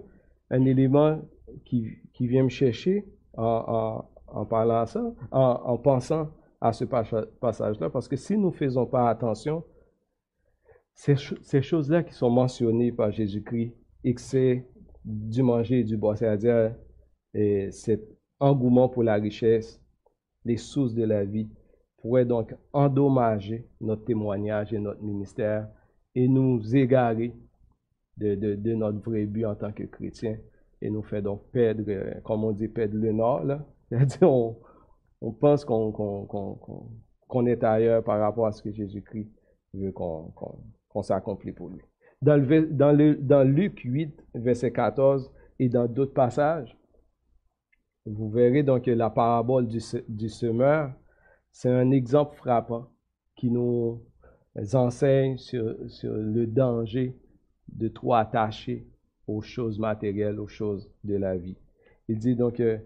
un 0.50 0.64
élément 0.64 1.20
qui, 1.64 1.98
vient 2.20 2.44
me 2.44 2.48
chercher 2.48 3.04
en, 3.36 4.04
en 4.28 4.44
parlant 4.44 4.86
ça, 4.86 5.12
en, 5.32 5.76
pensant 5.78 6.28
à 6.60 6.72
ce 6.72 6.84
passage-là, 6.84 7.90
parce 7.90 8.06
que 8.06 8.14
si 8.14 8.38
nous 8.38 8.50
ne 8.50 8.54
faisons 8.54 8.86
pas 8.86 9.10
attention, 9.10 9.64
ces, 10.94 11.62
choses-là 11.62 12.02
qui 12.02 12.14
sont 12.14 12.30
mentionnées 12.30 12.92
par 12.92 13.10
Jésus-Christ, 13.10 13.74
excès 14.04 14.66
du 15.04 15.42
manger 15.42 15.80
et 15.80 15.84
du 15.84 15.96
boire, 15.96 16.16
c'est-à-dire 16.16 16.74
cet 17.70 18.02
engouement 18.38 18.88
pour 18.88 19.02
la 19.02 19.14
richesse, 19.14 19.80
les 20.44 20.56
sources 20.56 20.94
de 20.94 21.04
la 21.04 21.24
vie, 21.24 21.48
pourraient 21.98 22.24
donc 22.24 22.54
endommager 22.72 23.68
notre 23.80 24.04
témoignage 24.04 24.72
et 24.72 24.78
notre 24.78 25.02
ministère 25.02 25.68
et 26.14 26.28
nous 26.28 26.76
égarer 26.76 27.34
de, 28.18 28.74
notre 28.74 28.98
vrai 28.98 29.24
but 29.24 29.46
en 29.46 29.54
tant 29.54 29.72
que 29.72 29.84
chrétien 29.84 30.36
et 30.80 30.90
nous 30.90 31.02
faire 31.02 31.22
donc 31.22 31.50
perdre, 31.52 31.84
euh, 31.88 32.20
comme 32.24 32.44
on 32.44 32.52
dit, 32.52 32.68
perdre 32.68 32.96
le 32.96 33.12
nord, 33.12 33.44
c'est-à-dire, 33.88 34.30
on, 34.30 35.32
pense 35.32 35.64
qu'on 35.64 37.46
est 37.46 37.64
ailleurs 37.64 38.02
par 38.02 38.18
rapport 38.20 38.46
à 38.46 38.52
ce 38.52 38.62
que 38.62 38.72
Jésus-Christ 38.72 39.30
veut 39.74 39.92
qu'on 39.92 40.32
s'accomplit 41.00 41.52
pour 41.52 41.70
lui. 41.70 41.80
Dans, 42.20 42.36
Luc 43.44 43.80
8, 43.80 44.22
verset 44.34 44.72
14, 44.72 45.32
et 45.58 45.68
dans 45.68 45.86
d'autres 45.86 46.12
passages, 46.12 46.76
vous 48.04 48.28
verrez 48.30 48.62
donc 48.62 48.84
que 48.84 48.90
la 48.90 49.10
parabole 49.10 49.66
du, 49.66 50.28
semeur, 50.28 50.92
c'est 51.50 51.70
un 51.70 51.90
exemple 51.90 52.36
frappant 52.36 52.88
qui 53.36 53.50
nous 53.50 54.02
enseigne 54.74 55.38
sur, 55.38 55.64
le 56.02 56.46
danger 56.46 57.16
de 57.68 57.88
trop 57.88 58.14
attacher 58.14 58.86
aux 59.26 59.40
choses 59.40 59.78
matérielles, 59.78 60.38
aux 60.38 60.48
choses 60.48 60.90
de 61.04 61.16
la 61.16 61.36
vie. 61.36 61.56
Il 62.08 62.18
dit 62.18 62.36
donc 62.36 62.56
que 62.56 62.80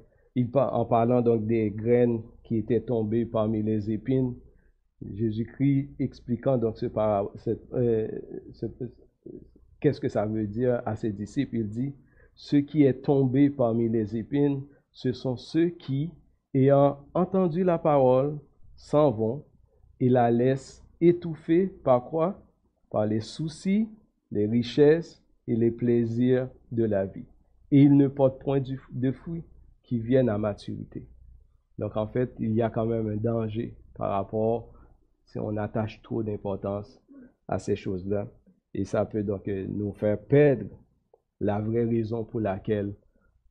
en 0.54 0.84
parlant 0.84 1.22
donc 1.22 1.46
des 1.46 1.70
graines 1.70 2.22
qui 2.44 2.58
étaient 2.58 2.82
tombées 2.82 3.24
parmi 3.24 3.62
les 3.62 3.90
épines, 3.90 4.34
Jésus-Christ 5.14 5.90
expliquant 5.98 6.56
donc 6.56 6.78
ce, 6.78 6.86
euh, 7.74 8.08
qu'est-ce 9.80 10.00
que 10.00 10.08
ça 10.08 10.26
veut 10.26 10.46
dire 10.46 10.82
à 10.86 10.96
ses 10.96 11.12
disciples, 11.12 11.56
il 11.56 11.68
dit, 11.68 11.94
ce 12.34 12.56
qui 12.56 12.84
est 12.84 13.02
tombé 13.02 13.50
parmi 13.50 13.88
les 13.88 14.16
épines, 14.16 14.62
ce 14.92 15.12
sont 15.12 15.36
ceux 15.36 15.68
qui, 15.68 16.10
ayant 16.54 16.98
entendu 17.14 17.64
la 17.64 17.78
parole, 17.78 18.38
s'en 18.76 19.10
vont 19.10 19.44
et 20.00 20.08
la 20.08 20.30
laissent 20.30 20.82
étouffer 21.00 21.66
par 21.66 22.04
quoi? 22.04 22.42
Par 22.90 23.06
les 23.06 23.20
soucis, 23.20 23.88
les 24.30 24.46
richesses 24.46 25.22
et 25.46 25.56
les 25.56 25.70
plaisirs 25.70 26.48
de 26.72 26.84
la 26.84 27.06
vie. 27.06 27.26
Et 27.70 27.82
ils 27.82 27.96
ne 27.96 28.08
portent 28.08 28.40
point 28.40 28.62
de 28.92 29.12
fruits 29.12 29.44
qui 29.82 29.98
viennent 29.98 30.28
à 30.28 30.38
maturité. 30.38 31.06
Donc, 31.78 31.96
en 31.96 32.06
fait, 32.06 32.34
il 32.38 32.52
y 32.52 32.62
a 32.62 32.70
quand 32.70 32.86
même 32.86 33.08
un 33.08 33.16
danger 33.16 33.74
par 33.94 34.10
rapport 34.10 34.72
si 35.26 35.38
on 35.38 35.56
attache 35.56 36.00
trop 36.02 36.22
d'importance 36.22 37.00
à 37.48 37.58
ces 37.58 37.76
choses-là. 37.76 38.28
Et 38.74 38.84
ça 38.84 39.04
peut 39.04 39.22
donc 39.22 39.48
euh, 39.48 39.66
nous 39.68 39.92
faire 39.92 40.18
perdre 40.18 40.66
la 41.40 41.60
vraie 41.60 41.84
raison 41.84 42.24
pour 42.24 42.40
laquelle 42.40 42.94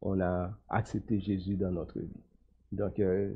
on 0.01 0.19
a 0.19 0.57
accepté 0.69 1.19
Jésus 1.19 1.55
dans 1.55 1.71
notre 1.71 1.99
vie. 1.99 2.23
Donc, 2.71 2.99
euh, 2.99 3.33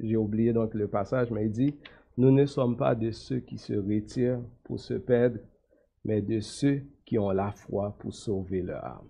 j'ai 0.00 0.16
oublié 0.16 0.52
donc 0.52 0.74
le 0.74 0.88
passage, 0.88 1.30
mais 1.30 1.46
il 1.46 1.52
dit, 1.52 1.74
nous 2.16 2.30
ne 2.30 2.46
sommes 2.46 2.76
pas 2.76 2.94
de 2.94 3.10
ceux 3.10 3.40
qui 3.40 3.58
se 3.58 3.74
retirent 3.74 4.40
pour 4.64 4.80
se 4.80 4.94
perdre, 4.94 5.38
mais 6.04 6.22
de 6.22 6.40
ceux 6.40 6.82
qui 7.04 7.18
ont 7.18 7.30
la 7.30 7.52
foi 7.52 7.96
pour 7.98 8.12
sauver 8.12 8.62
leur 8.62 8.84
âme. 8.84 9.08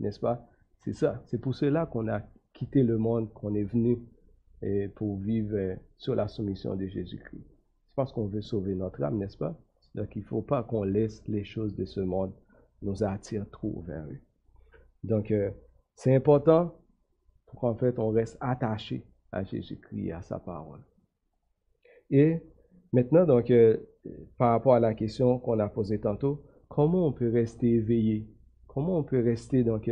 N'est-ce 0.00 0.20
pas? 0.20 0.46
C'est 0.84 0.92
ça. 0.92 1.22
C'est 1.26 1.38
pour 1.38 1.54
cela 1.54 1.86
qu'on 1.86 2.08
a 2.08 2.20
quitter 2.52 2.82
le 2.82 2.98
monde 2.98 3.32
qu'on 3.32 3.54
est 3.54 3.64
venu 3.64 3.98
pour 4.94 5.18
vivre 5.18 5.56
euh, 5.56 5.76
sur 5.96 6.14
la 6.14 6.28
soumission 6.28 6.74
de 6.74 6.86
Jésus-Christ. 6.86 7.55
Parce 7.96 8.12
qu'on 8.12 8.26
veut 8.26 8.42
sauver 8.42 8.74
notre 8.74 9.02
âme, 9.02 9.16
n'est-ce 9.16 9.38
pas? 9.38 9.58
Donc, 9.94 10.14
il 10.14 10.20
ne 10.20 10.26
faut 10.26 10.42
pas 10.42 10.62
qu'on 10.62 10.84
laisse 10.84 11.26
les 11.26 11.44
choses 11.44 11.74
de 11.74 11.86
ce 11.86 12.00
monde 12.00 12.32
nous 12.82 13.02
attirer 13.02 13.46
trop 13.50 13.82
vers 13.86 14.04
eux. 14.04 14.20
Donc, 15.02 15.30
euh, 15.30 15.50
c'est 15.94 16.14
important 16.14 16.78
pour 17.46 17.60
qu'en 17.60 17.74
fait, 17.74 17.98
on 17.98 18.10
reste 18.10 18.36
attaché 18.40 19.06
à 19.32 19.42
Jésus-Christ 19.44 20.08
et 20.08 20.12
à 20.12 20.20
sa 20.20 20.38
parole. 20.38 20.80
Et 22.10 22.42
maintenant, 22.92 23.24
donc, 23.24 23.50
euh, 23.50 23.78
par 24.36 24.50
rapport 24.50 24.74
à 24.74 24.80
la 24.80 24.94
question 24.94 25.38
qu'on 25.38 25.58
a 25.58 25.68
posée 25.68 25.98
tantôt, 25.98 26.44
comment 26.68 27.06
on 27.06 27.12
peut 27.12 27.30
rester 27.30 27.76
éveillé? 27.76 28.28
Comment 28.66 28.98
on 28.98 29.04
peut 29.04 29.22
rester 29.22 29.64
donc 29.64 29.90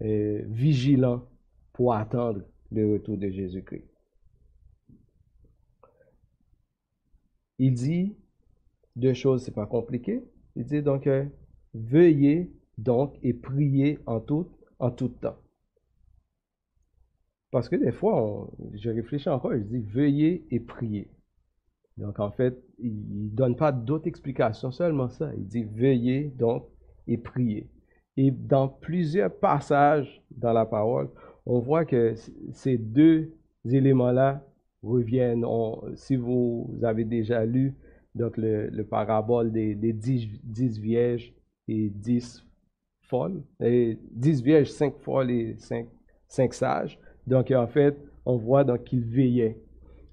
vigilant 0.00 1.24
pour 1.72 1.94
attendre 1.94 2.42
le 2.72 2.94
retour 2.94 3.16
de 3.16 3.30
Jésus-Christ? 3.30 3.87
Il 7.58 7.74
dit 7.74 8.16
deux 8.96 9.14
choses, 9.14 9.42
c'est 9.44 9.54
pas 9.54 9.66
compliqué. 9.66 10.24
Il 10.56 10.64
dit 10.64 10.82
donc 10.82 11.06
euh, 11.06 11.24
veuillez 11.74 12.52
donc 12.78 13.16
et 13.22 13.34
priez 13.34 13.98
en 14.06 14.20
tout, 14.20 14.48
temps. 14.78 15.36
Parce 17.50 17.68
que 17.68 17.76
des 17.76 17.92
fois, 17.92 18.48
je 18.74 18.90
réfléchis 18.90 19.28
encore, 19.28 19.54
il 19.54 19.66
dit 19.66 19.80
veuillez 19.80 20.46
et 20.50 20.60
priez. 20.60 21.10
Donc 21.96 22.20
en 22.20 22.30
fait, 22.30 22.56
il 22.78 22.94
ne 23.24 23.30
donne 23.30 23.56
pas 23.56 23.72
d'autres 23.72 24.06
explications, 24.06 24.70
seulement 24.70 25.08
ça. 25.08 25.32
Il 25.36 25.46
dit 25.46 25.64
veuillez 25.64 26.32
donc 26.36 26.66
et 27.06 27.18
priez. 27.18 27.68
Et 28.16 28.30
dans 28.30 28.68
plusieurs 28.68 29.34
passages 29.34 30.22
dans 30.30 30.52
la 30.52 30.66
parole, 30.66 31.10
on 31.46 31.60
voit 31.60 31.84
que 31.84 32.14
ces 32.52 32.76
deux 32.78 33.32
éléments-là 33.64 34.44
reviennent. 34.82 35.44
si 35.96 36.16
vous 36.16 36.78
avez 36.82 37.04
déjà 37.04 37.44
lu 37.44 37.74
donc 38.14 38.36
le, 38.36 38.82
parabole 38.82 39.52
des, 39.52 39.74
dix, 39.92 40.78
vierges 40.78 41.32
et 41.68 41.90
dix 41.90 42.44
folles, 43.02 43.42
et 43.60 43.98
dix 44.10 44.42
vierges, 44.42 44.68
cinq 44.68 44.98
folles 45.00 45.30
et 45.30 45.56
cinq, 45.58 46.52
sages. 46.52 46.98
Donc, 47.26 47.50
en 47.50 47.66
fait, 47.66 47.96
on 48.24 48.36
voit 48.36 48.64
donc 48.64 48.84
qu'il 48.84 49.04
veillait. 49.04 49.60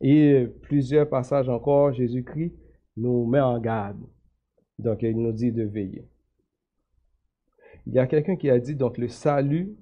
Et 0.02 0.48
plusieurs 0.62 1.10
passages 1.10 1.50
encore, 1.50 1.94
Jésus-Christ 1.94 2.54
nous 2.98 3.26
met 3.26 3.40
en 3.40 3.60
garde. 3.60 4.02
Donc, 4.78 5.02
il 5.02 5.18
nous 5.18 5.32
dit 5.32 5.52
de 5.52 5.64
veiller. 5.64 6.08
Il 7.88 7.94
y 7.94 8.00
a 8.00 8.08
quelqu'un 8.08 8.36
qui 8.36 8.50
a 8.50 8.60
dit, 8.60 8.76
donc, 8.76 8.98
le 8.98 9.08
salut 9.08 9.76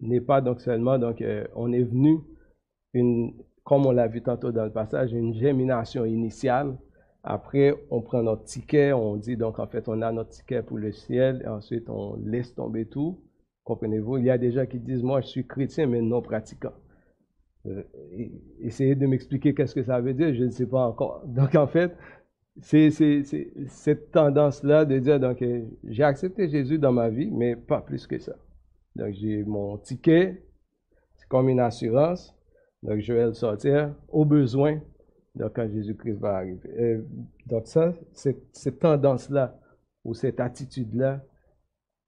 n'est 0.00 0.20
pas 0.20 0.40
donc 0.40 0.60
seulement, 0.60 0.98
donc, 0.98 1.20
euh, 1.20 1.46
on 1.54 1.72
est 1.72 1.82
venu, 1.82 2.18
une, 2.94 3.34
comme 3.68 3.84
on 3.84 3.90
l'a 3.92 4.08
vu 4.08 4.22
tantôt 4.22 4.50
dans 4.50 4.64
le 4.64 4.72
passage, 4.72 5.12
une 5.12 5.34
germination 5.34 6.06
initiale. 6.06 6.78
Après, 7.22 7.74
on 7.90 8.00
prend 8.00 8.22
notre 8.22 8.44
ticket, 8.44 8.94
on 8.94 9.16
dit, 9.16 9.36
donc, 9.36 9.58
en 9.58 9.66
fait, 9.66 9.90
on 9.90 10.00
a 10.00 10.10
notre 10.10 10.30
ticket 10.30 10.62
pour 10.62 10.78
le 10.78 10.90
ciel, 10.90 11.42
et 11.44 11.48
ensuite, 11.48 11.90
on 11.90 12.16
laisse 12.16 12.54
tomber 12.54 12.86
tout. 12.86 13.20
Comprenez-vous? 13.64 14.16
Il 14.16 14.24
y 14.24 14.30
a 14.30 14.38
des 14.38 14.52
gens 14.52 14.64
qui 14.64 14.78
disent, 14.78 15.02
moi, 15.02 15.20
je 15.20 15.26
suis 15.26 15.46
chrétien, 15.46 15.86
mais 15.86 16.00
non 16.00 16.22
pratiquant. 16.22 16.72
Euh, 17.66 17.82
essayez 18.62 18.94
de 18.94 19.06
m'expliquer 19.06 19.54
qu'est-ce 19.54 19.74
que 19.74 19.82
ça 19.82 20.00
veut 20.00 20.14
dire, 20.14 20.34
je 20.34 20.44
ne 20.44 20.50
sais 20.50 20.66
pas 20.66 20.86
encore. 20.86 21.22
Donc, 21.26 21.54
en 21.54 21.66
fait, 21.66 21.94
c'est 22.62 22.88
cette 23.66 24.12
tendance-là 24.12 24.86
de 24.86 24.98
dire, 24.98 25.20
donc, 25.20 25.42
euh, 25.42 25.66
j'ai 25.84 26.04
accepté 26.04 26.48
Jésus 26.48 26.78
dans 26.78 26.92
ma 26.92 27.10
vie, 27.10 27.30
mais 27.30 27.54
pas 27.54 27.82
plus 27.82 28.06
que 28.06 28.18
ça. 28.18 28.34
Donc, 28.96 29.12
j'ai 29.12 29.44
mon 29.44 29.76
ticket, 29.76 30.42
c'est 31.16 31.28
comme 31.28 31.50
une 31.50 31.60
assurance. 31.60 32.34
Donc, 32.82 33.06
le 33.06 33.32
sortir 33.32 33.94
au 34.08 34.24
besoin, 34.24 34.80
donc 35.34 35.54
quand 35.54 35.68
Jésus-Christ 35.68 36.18
va 36.18 36.36
arriver. 36.36 36.68
Euh, 36.78 37.02
donc, 37.46 37.66
ça, 37.66 37.92
cette 38.12 38.78
tendance-là, 38.78 39.58
ou 40.04 40.14
cette 40.14 40.40
attitude-là, 40.40 41.24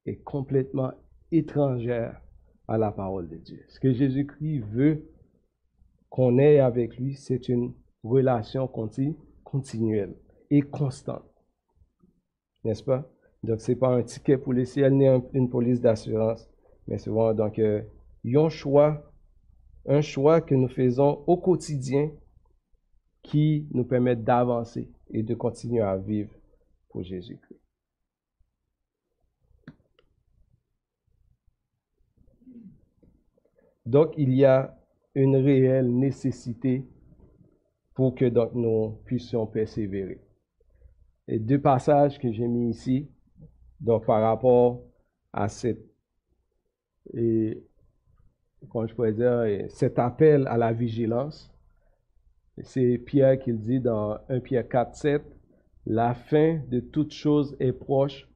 est 0.06 0.22
complètement 0.22 0.92
étrangère 1.32 2.20
à 2.68 2.78
la 2.78 2.92
parole 2.92 3.28
de 3.28 3.36
Dieu. 3.36 3.64
Ce 3.68 3.80
que 3.80 3.92
Jésus-Christ 3.92 4.60
veut 4.70 5.04
qu'on 6.08 6.38
ait 6.38 6.60
avec 6.60 6.96
lui, 6.96 7.14
c'est 7.14 7.48
une 7.48 7.74
relation 8.02 8.68
continuelle 9.44 10.14
et 10.50 10.62
constante. 10.62 11.24
N'est-ce 12.64 12.82
pas? 12.82 13.10
Donc, 13.42 13.60
ce 13.60 13.72
n'est 13.72 13.76
pas 13.76 13.88
un 13.88 14.02
ticket 14.02 14.38
pour 14.38 14.52
les 14.52 14.66
ciels 14.66 14.94
ni 14.94 15.06
une 15.32 15.48
police 15.48 15.80
d'assurance, 15.80 16.48
mais 16.86 16.96
vraiment 16.96 17.34
donc 17.34 17.58
euh, 17.58 17.82
un 18.24 18.48
choix, 18.48 19.09
un 19.86 20.00
choix 20.00 20.40
que 20.40 20.54
nous 20.54 20.68
faisons 20.68 21.24
au 21.26 21.36
quotidien 21.36 22.10
qui 23.22 23.66
nous 23.72 23.84
permet 23.84 24.16
d'avancer 24.16 24.90
et 25.10 25.22
de 25.22 25.34
continuer 25.34 25.80
à 25.80 25.96
vivre 25.96 26.32
pour 26.88 27.02
Jésus-Christ. 27.02 27.60
Donc, 33.86 34.14
il 34.16 34.34
y 34.34 34.44
a 34.44 34.78
une 35.14 35.36
réelle 35.36 35.92
nécessité 35.92 36.86
pour 37.94 38.14
que 38.14 38.26
nous 38.54 39.00
puissions 39.04 39.46
persévérer. 39.46 40.20
Et 41.26 41.38
deux 41.38 41.60
passages 41.60 42.18
que 42.18 42.30
j'ai 42.30 42.46
mis 42.46 42.70
ici, 42.70 43.10
par 43.84 44.22
rapport 44.22 44.82
à 45.32 45.48
cette, 45.48 45.84
et, 47.14 47.64
comment 48.68 48.86
je 48.86 48.94
pourrais 48.94 49.12
dire, 49.12 49.66
cet 49.70 49.98
appel 49.98 50.46
à 50.48 50.56
la 50.56 50.72
vigilance. 50.72 51.52
C'est 52.62 52.98
Pierre 52.98 53.38
qui 53.38 53.52
le 53.52 53.58
dit 53.58 53.80
dans 53.80 54.18
1 54.28 54.40
Pierre 54.40 54.68
4, 54.68 54.94
7. 54.94 55.22
La 55.86 56.14
fin 56.14 56.60
de 56.68 56.80
toute 56.80 57.12
chose 57.12 57.56
est 57.58 57.72
proche. 57.72 58.28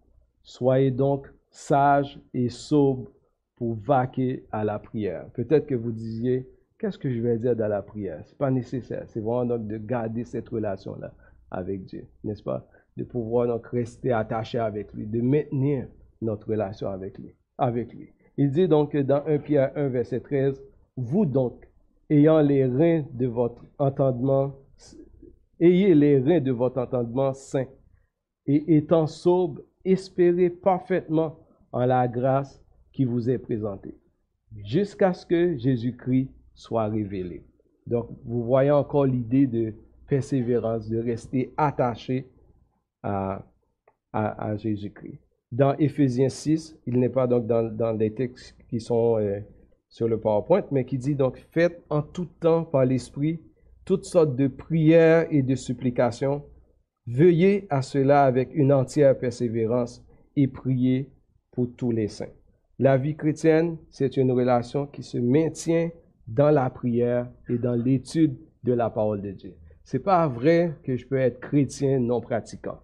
Soyez 0.42 0.90
donc 0.90 1.28
sages 1.50 2.18
et 2.32 2.48
sobres 2.48 3.10
pour 3.56 3.74
vaquer 3.74 4.44
à 4.50 4.64
la 4.64 4.78
prière. 4.78 5.26
Peut-être 5.34 5.66
que 5.66 5.74
vous 5.74 5.92
disiez, 5.92 6.48
qu'est-ce 6.78 6.98
que 6.98 7.10
je 7.10 7.20
vais 7.20 7.38
dire 7.38 7.54
dans 7.54 7.68
la 7.68 7.82
prière? 7.82 8.24
Ce 8.24 8.32
n'est 8.32 8.38
pas 8.38 8.50
nécessaire. 8.50 9.04
C'est 9.08 9.20
vraiment 9.20 9.44
donc 9.44 9.66
de 9.66 9.76
garder 9.76 10.24
cette 10.24 10.48
relation-là 10.48 11.12
avec 11.50 11.84
Dieu, 11.84 12.06
n'est-ce 12.24 12.42
pas? 12.42 12.66
De 12.96 13.04
pouvoir 13.04 13.46
donc 13.46 13.66
rester 13.66 14.12
attaché 14.12 14.58
avec 14.58 14.92
lui, 14.94 15.06
de 15.06 15.20
maintenir 15.20 15.86
notre 16.22 16.48
relation 16.48 16.88
avec 16.88 17.18
lui. 17.18 17.34
Avec 17.58 17.92
lui. 17.92 18.12
Il 18.36 18.50
dit 18.50 18.68
donc 18.68 18.96
dans 18.96 19.24
1 19.26 19.38
Pierre 19.38 19.72
1, 19.76 19.88
verset 19.88 20.20
13, 20.20 20.62
Vous 20.96 21.24
donc, 21.24 21.66
ayant 22.10 22.40
les 22.40 22.66
reins 22.66 23.04
de 23.12 23.26
votre 23.26 23.64
entendement, 23.78 24.54
ayez 25.60 25.94
les 25.94 26.18
reins 26.18 26.40
de 26.40 26.52
votre 26.52 26.78
entendement 26.78 27.32
saints, 27.32 27.68
et 28.46 28.76
étant 28.76 29.06
sobre, 29.06 29.62
espérez 29.84 30.50
parfaitement 30.50 31.38
en 31.72 31.86
la 31.86 32.06
grâce 32.08 32.62
qui 32.92 33.04
vous 33.04 33.30
est 33.30 33.38
présentée, 33.38 33.96
jusqu'à 34.64 35.12
ce 35.12 35.26
que 35.26 35.56
Jésus-Christ 35.56 36.30
soit 36.54 36.88
révélé. 36.88 37.44
Donc, 37.86 38.08
vous 38.24 38.44
voyez 38.44 38.70
encore 38.70 39.06
l'idée 39.06 39.46
de 39.46 39.74
persévérance, 40.06 40.88
de 40.88 40.98
rester 40.98 41.52
attaché 41.56 42.30
à, 43.02 43.44
à, 44.12 44.56
Jésus-Christ. 44.56 45.23
Dans 45.54 45.76
Éphésiens 45.76 46.30
6, 46.30 46.76
il 46.84 46.98
n'est 46.98 47.08
pas 47.08 47.28
donc 47.28 47.46
dans, 47.46 47.62
dans 47.62 47.92
les 47.92 48.12
textes 48.12 48.56
qui 48.68 48.80
sont 48.80 49.20
euh, 49.20 49.38
sur 49.88 50.08
le 50.08 50.18
PowerPoint, 50.18 50.64
mais 50.72 50.84
qui 50.84 50.98
dit 50.98 51.14
donc, 51.14 51.38
faites 51.52 51.80
en 51.90 52.02
tout 52.02 52.26
temps 52.40 52.64
par 52.64 52.84
l'Esprit 52.84 53.40
toutes 53.84 54.04
sortes 54.04 54.34
de 54.34 54.48
prières 54.48 55.28
et 55.30 55.42
de 55.42 55.54
supplications. 55.54 56.42
Veuillez 57.06 57.68
à 57.70 57.82
cela 57.82 58.24
avec 58.24 58.52
une 58.52 58.72
entière 58.72 59.16
persévérance 59.16 60.04
et 60.34 60.48
priez 60.48 61.12
pour 61.52 61.68
tous 61.76 61.92
les 61.92 62.08
saints. 62.08 62.34
La 62.80 62.96
vie 62.96 63.14
chrétienne, 63.14 63.76
c'est 63.90 64.16
une 64.16 64.32
relation 64.32 64.88
qui 64.88 65.04
se 65.04 65.18
maintient 65.18 65.90
dans 66.26 66.50
la 66.50 66.68
prière 66.68 67.30
et 67.48 67.58
dans 67.58 67.74
l'étude 67.74 68.36
de 68.64 68.72
la 68.72 68.90
parole 68.90 69.22
de 69.22 69.30
Dieu. 69.30 69.54
C'est 69.84 70.02
pas 70.02 70.26
vrai 70.26 70.74
que 70.82 70.96
je 70.96 71.06
peux 71.06 71.18
être 71.18 71.38
chrétien 71.38 72.00
non 72.00 72.20
pratiquant. 72.20 72.80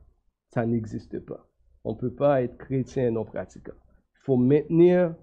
Ça 0.55 0.65
n'existe 0.65 1.19
pas. 1.19 1.50
On 1.85 1.93
ne 1.93 1.99
peut 1.99 2.13
pas 2.13 2.43
être 2.43 2.57
chrétien 2.59 3.11
non 3.11 3.25
pratiquant. 3.25 3.73
Il 4.15 4.25
faut 4.25 4.37
maintenir 4.37 5.15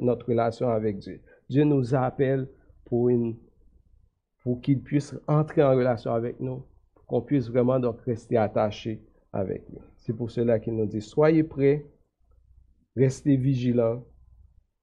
notre 0.00 0.26
relation 0.26 0.70
avec 0.70 0.98
Dieu. 0.98 1.20
Dieu 1.48 1.64
nous 1.64 1.94
appelle 1.94 2.48
pour, 2.84 3.10
qu'il 4.62 4.82
puisse 4.82 5.14
entrer 5.26 5.62
en 5.62 5.72
relation 5.72 6.12
avec 6.12 6.40
nous, 6.40 6.64
pour 6.94 7.06
qu'on 7.06 7.20
puisse 7.20 7.48
vraiment 7.48 7.78
donc 7.78 8.00
rester 8.02 8.36
attaché 8.36 9.02
avec 9.32 9.68
lui. 9.68 9.78
C'est 9.96 10.14
pour 10.14 10.30
cela 10.30 10.58
qu'il 10.58 10.74
nous 10.74 10.86
dit, 10.86 11.02
soyez 11.02 11.42
prêts, 11.42 11.86
restez 12.96 13.36
vigilants 13.36 14.04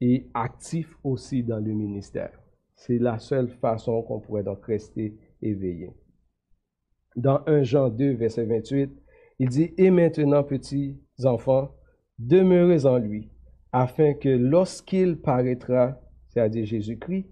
et 0.02 0.30
actifs 0.34 0.96
aussi 1.04 1.44
dans 1.44 1.60
le 1.60 1.74
ministère. 1.74 2.40
C'est 2.76 3.00
la 3.00 3.18
seule 3.18 3.50
façon 3.50 4.04
qu'on 4.04 4.20
pourrait 4.20 4.44
donc 4.44 4.64
rester 4.66 5.18
éveillé. 5.42 5.92
Dans 7.16 7.42
1 7.48 7.64
Jean 7.64 7.90
2, 7.90 8.12
verset 8.14 8.46
28, 8.46 8.92
il 9.40 9.50
dit, 9.50 9.74
Et 9.78 9.90
maintenant, 9.90 10.44
petits 10.44 11.00
enfants, 11.24 11.72
demeurez 12.20 12.86
en 12.86 12.98
lui, 12.98 13.30
afin 13.72 14.14
que 14.14 14.30
lorsqu'il 14.30 15.18
paraîtra, 15.18 16.00
c'est-à-dire 16.30 16.66
Jésus-Christ, 16.66 17.28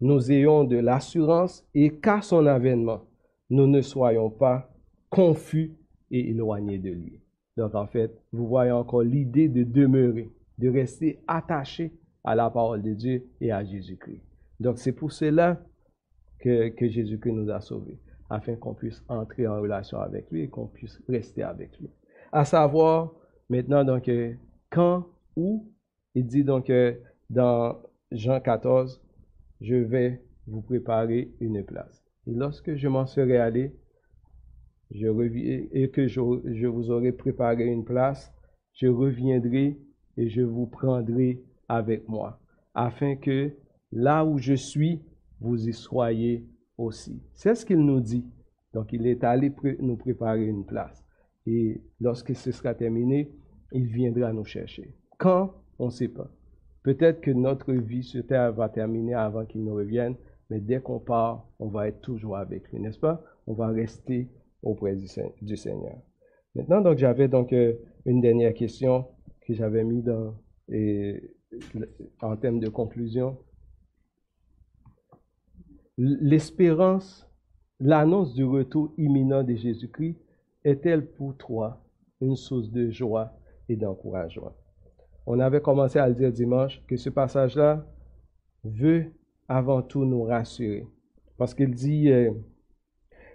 nous 0.00 0.32
ayons 0.32 0.64
de 0.64 0.76
l'assurance 0.76 1.64
et 1.74 1.90
qu'à 1.98 2.22
son 2.22 2.46
avènement, 2.46 3.04
nous 3.50 3.66
ne 3.66 3.80
soyons 3.80 4.30
pas 4.30 4.70
confus 5.10 5.76
et 6.10 6.30
éloignés 6.30 6.78
de 6.78 6.90
lui. 6.90 7.20
Donc 7.56 7.74
en 7.74 7.86
fait, 7.86 8.12
vous 8.32 8.46
voyez 8.46 8.72
encore 8.72 9.02
l'idée 9.02 9.48
de 9.48 9.62
demeurer, 9.62 10.32
de 10.58 10.68
rester 10.68 11.20
attaché 11.26 11.92
à 12.24 12.34
la 12.34 12.50
parole 12.50 12.82
de 12.82 12.94
Dieu 12.94 13.26
et 13.40 13.52
à 13.52 13.64
Jésus-Christ. 13.64 14.22
Donc 14.58 14.78
c'est 14.78 14.92
pour 14.92 15.12
cela 15.12 15.62
que, 16.38 16.72
Jésus-Christ 16.80 17.32
nous 17.32 17.50
a 17.50 17.60
sauvés, 17.60 17.98
afin 18.28 18.56
qu'on 18.56 18.74
puisse 18.74 19.02
entrer 19.08 19.46
en 19.46 19.60
relation 19.60 19.98
avec 19.98 20.30
lui 20.30 20.42
et 20.42 20.48
qu'on 20.48 20.66
puisse 20.66 21.00
rester 21.08 21.42
avec 21.42 21.78
lui. 21.78 21.90
À 22.32 22.46
savoir, 22.46 23.12
maintenant, 23.50 23.84
donc, 23.84 24.08
euh, 24.08 24.32
quand, 24.70 25.06
où, 25.36 25.70
il 26.14 26.26
dit 26.26 26.44
donc 26.44 26.70
euh, 26.70 26.94
dans 27.28 27.82
Jean 28.10 28.40
14, 28.40 29.02
je 29.60 29.74
vais 29.74 30.22
vous 30.46 30.62
préparer 30.62 31.30
une 31.40 31.62
place. 31.62 32.02
Et 32.26 32.32
lorsque 32.32 32.74
je 32.74 32.88
m'en 32.88 33.04
serai 33.04 33.36
allé, 33.36 33.76
je 34.90 35.08
reviens, 35.08 35.66
et 35.72 35.90
que 35.90 36.06
je, 36.06 36.20
je 36.46 36.66
vous 36.66 36.90
aurai 36.90 37.12
préparé 37.12 37.66
une 37.66 37.84
place, 37.84 38.32
je 38.72 38.86
reviendrai 38.86 39.78
et 40.16 40.28
je 40.30 40.40
vous 40.40 40.66
prendrai 40.66 41.42
avec 41.68 42.08
moi, 42.08 42.40
afin 42.74 43.16
que 43.16 43.52
là 43.92 44.24
où 44.24 44.38
je 44.38 44.54
suis, 44.54 45.02
vous 45.38 45.68
y 45.68 45.72
soyez 45.74 46.46
aussi. 46.78 47.22
C'est 47.34 47.54
ce 47.54 47.66
qu'il 47.66 47.80
nous 47.80 48.00
dit. 48.00 48.24
Donc, 48.72 48.92
il 48.94 49.06
est 49.06 49.22
allé 49.22 49.52
nous 49.80 49.96
préparer 49.96 50.46
une 50.46 50.64
place. 50.64 51.01
Et 51.46 51.80
lorsque 52.00 52.34
ce 52.34 52.52
sera 52.52 52.74
terminé, 52.74 53.30
il 53.72 53.86
viendra 53.86 54.32
nous 54.32 54.44
chercher. 54.44 54.94
Quand, 55.18 55.54
on 55.78 55.86
ne 55.86 55.90
sait 55.90 56.08
pas. 56.08 56.30
Peut-être 56.82 57.20
que 57.20 57.30
notre 57.30 57.72
vie 57.72 58.02
sur 58.02 58.26
terre 58.26 58.52
va 58.52 58.68
terminer 58.68 59.14
avant 59.14 59.44
qu'il 59.46 59.64
nous 59.64 59.74
revienne, 59.74 60.16
mais 60.50 60.60
dès 60.60 60.80
qu'on 60.80 60.98
part, 60.98 61.48
on 61.58 61.68
va 61.68 61.88
être 61.88 62.00
toujours 62.00 62.36
avec 62.36 62.68
lui, 62.70 62.80
n'est-ce 62.80 62.98
pas? 62.98 63.22
On 63.46 63.54
va 63.54 63.68
rester 63.68 64.28
auprès 64.62 64.96
du 64.96 65.56
Seigneur. 65.56 65.98
Maintenant, 66.54 66.80
donc, 66.80 66.98
j'avais 66.98 67.28
donc 67.28 67.52
euh, 67.52 67.74
une 68.04 68.20
dernière 68.20 68.52
question 68.52 69.06
que 69.46 69.54
j'avais 69.54 69.84
mis 69.84 70.04
et, 70.68 71.34
en 72.20 72.36
termes 72.36 72.60
de 72.60 72.68
conclusion. 72.68 73.38
L'espérance, 75.96 77.28
l'annonce 77.80 78.34
du 78.34 78.44
retour 78.44 78.92
imminent 78.98 79.42
de 79.42 79.54
Jésus-Christ 79.54 80.18
est-elle 80.64 81.06
pour 81.06 81.36
toi 81.36 81.82
une 82.20 82.36
source 82.36 82.70
de 82.70 82.90
joie 82.90 83.32
et 83.68 83.76
d'encouragement? 83.76 84.52
On 85.26 85.38
avait 85.40 85.60
commencé 85.60 85.98
à 85.98 86.08
le 86.08 86.14
dire 86.14 86.32
dimanche 86.32 86.82
que 86.86 86.96
ce 86.96 87.10
passage-là 87.10 87.86
veut 88.64 89.12
avant 89.48 89.82
tout 89.82 90.04
nous 90.04 90.24
rassurer. 90.24 90.86
Parce 91.36 91.54
qu'il 91.54 91.74
dit 91.74 92.10
euh, 92.10 92.32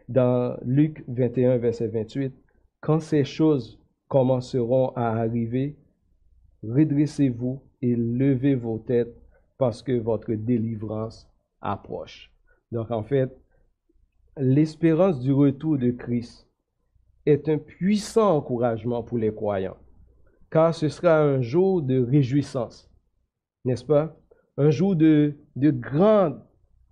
dans 0.10 0.58
Luc 0.64 1.04
21, 1.08 1.58
verset 1.58 1.88
28, 1.88 2.34
Quand 2.80 3.00
ces 3.00 3.24
choses 3.24 3.80
commenceront 4.08 4.90
à 4.96 5.10
arriver, 5.10 5.78
redressez-vous 6.64 7.62
et 7.82 7.96
levez 7.96 8.56
vos 8.56 8.80
têtes 8.80 9.16
parce 9.58 9.82
que 9.82 9.98
votre 9.98 10.34
délivrance 10.34 11.30
approche. 11.62 12.32
Donc 12.72 12.92
en 12.92 13.04
fait, 13.04 13.36
l'espérance 14.38 15.20
du 15.20 15.34
retour 15.34 15.78
de 15.78 15.92
Christ 15.92 16.47
est 17.28 17.50
un 17.50 17.58
puissant 17.58 18.38
encouragement 18.38 19.04
pour 19.04 19.18
les 19.18 19.34
croyants, 19.34 19.78
car 20.50 20.74
ce 20.74 20.88
sera 20.88 21.22
un 21.22 21.42
jour 21.42 21.82
de 21.82 22.02
réjouissance, 22.02 22.90
n'est-ce 23.66 23.84
pas? 23.86 24.18
Un 24.58 24.70
jour 24.70 24.96
de, 24.96 25.36
de 25.56 25.72
grand 25.72 26.38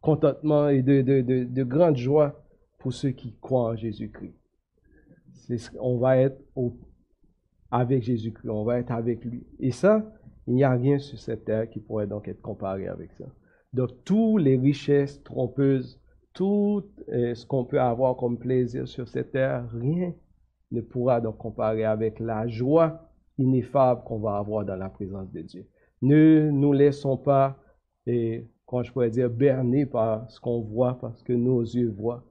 contentement 0.01 0.67
et 0.69 0.81
de, 0.81 1.01
de, 1.01 1.21
de, 1.21 1.63
grande 1.63 1.97
joie 1.97 2.45
pour 2.77 2.93
ceux 2.93 3.09
qui 3.09 3.33
croient 3.39 3.71
en 3.71 3.75
Jésus-Christ. 3.75 4.35
On 5.79 5.97
va 5.97 6.17
être 6.17 6.39
avec 7.71 8.03
Jésus-Christ, 8.03 8.49
on 8.49 8.63
va 8.63 8.79
être 8.79 8.91
avec 8.91 9.23
lui. 9.23 9.47
Et 9.59 9.71
ça, 9.71 10.05
il 10.47 10.53
n'y 10.53 10.63
a 10.63 10.71
rien 10.71 10.99
sur 10.99 11.17
cette 11.17 11.45
terre 11.45 11.69
qui 11.69 11.79
pourrait 11.79 12.07
donc 12.07 12.27
être 12.27 12.41
comparé 12.41 12.87
avec 12.87 13.11
ça. 13.13 13.25
Donc, 13.73 13.89
toutes 14.03 14.41
les 14.41 14.57
richesses 14.57 15.23
trompeuses, 15.23 15.99
tout 16.33 16.83
euh, 17.09 17.33
ce 17.33 17.45
qu'on 17.45 17.65
peut 17.65 17.81
avoir 17.81 18.15
comme 18.15 18.37
plaisir 18.37 18.87
sur 18.87 19.07
cette 19.07 19.31
terre, 19.31 19.67
rien 19.73 20.13
ne 20.71 20.81
pourra 20.81 21.21
donc 21.21 21.37
comparer 21.37 21.85
avec 21.85 22.19
la 22.19 22.47
joie 22.47 23.09
ineffable 23.37 24.03
qu'on 24.03 24.19
va 24.19 24.37
avoir 24.37 24.65
dans 24.65 24.75
la 24.75 24.89
présence 24.89 25.31
de 25.31 25.41
Dieu. 25.41 25.67
Ne 26.01 26.49
nous 26.51 26.73
laissons 26.73 27.17
pas, 27.17 27.57
et, 28.05 28.47
quand 28.65 28.83
je 28.83 28.91
pourrais 28.91 29.09
dire, 29.09 29.29
berner 29.29 29.85
par 29.85 30.29
ce 30.29 30.39
qu'on 30.39 30.61
voit, 30.61 30.97
parce 30.99 31.23
que 31.23 31.33
nos 31.33 31.61
yeux 31.61 31.89
voient, 31.89 32.23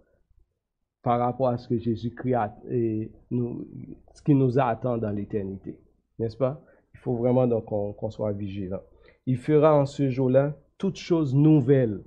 par 1.03 1.21
rapport 1.21 1.49
à 1.49 1.59
ce 1.59 1.69
que 1.69 1.79
Jésus-Christ 1.79 2.53
et 2.71 3.13
nous, 3.31 3.67
ce 4.15 4.23
qui 4.23 4.35
nous 4.35 4.59
attend 4.59 4.97
dans 4.97 5.11
l'éternité. 5.11 5.79
N'est-ce 6.19 6.37
pas? 6.37 6.63
Il 6.95 7.01
faut 7.01 7.15
vraiment 7.17 7.47
donc 7.47 7.67
qu'on 7.67 8.11
soit 8.11 8.33
vigilant. 8.33 8.81
Il 9.27 9.37
fera 9.37 9.79
en 9.79 9.85
ce 9.85 10.09
jour-là 10.09 10.57
toutes 10.79 10.97
choses 10.97 11.35
nouvelles. 11.35 12.03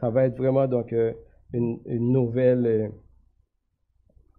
Ça 0.00 0.10
va 0.10 0.24
être 0.24 0.36
vraiment 0.36 0.66
donc 0.66 0.92
euh, 0.92 1.12
une, 1.52 1.80
nouvelle, 1.86 2.92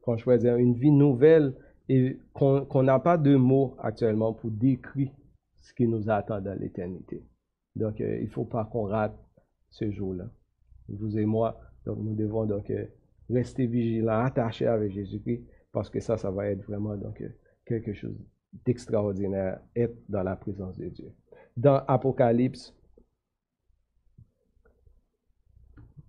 euh, 0.08 0.16
pourrais 0.18 0.38
dire, 0.38 0.56
une 0.58 0.74
vie 0.74 0.92
nouvelle 0.92 1.56
et 1.88 2.20
qu'on 2.34 2.84
n'a 2.84 3.00
pas 3.00 3.18
de 3.18 3.36
mots 3.36 3.76
actuellement 3.80 4.34
pour 4.34 4.52
décrire 4.52 5.12
ce 5.58 5.74
qui 5.74 5.88
nous 5.88 6.10
attend 6.10 6.40
dans 6.42 6.58
l'éternité. 6.60 7.24
Donc, 7.76 8.00
euh, 8.02 8.18
il 8.20 8.26
ne 8.26 8.30
faut 8.30 8.46
pas 8.46 8.66
qu'on 8.66 8.84
rate 8.84 9.18
ce 9.70 9.90
jour-là. 9.90 10.30
Vous 10.88 11.18
et 11.18 11.26
moi, 11.26 11.60
donc 11.86 12.00
nous 12.00 12.16
devons 12.16 12.46
donc 12.46 12.72
rester 13.30 13.68
vigilants, 13.68 14.24
attachés 14.26 14.66
avec 14.66 14.92
Jésus-Christ, 14.92 15.44
parce 15.72 15.90
que 15.90 16.00
ça, 16.00 16.18
ça 16.18 16.32
va 16.32 16.48
être 16.48 16.64
vraiment 16.64 16.98
donc 16.98 17.24
quelque 17.66 17.94
chose 17.94 18.18
d'extraordinaire, 18.66 19.60
être 19.76 19.96
dans 20.10 20.24
la 20.24 20.36
présence 20.36 20.78
de 20.78 20.90
Dieu. 20.90 21.12
Dans 21.56 21.84
Apocalypse 21.88 22.74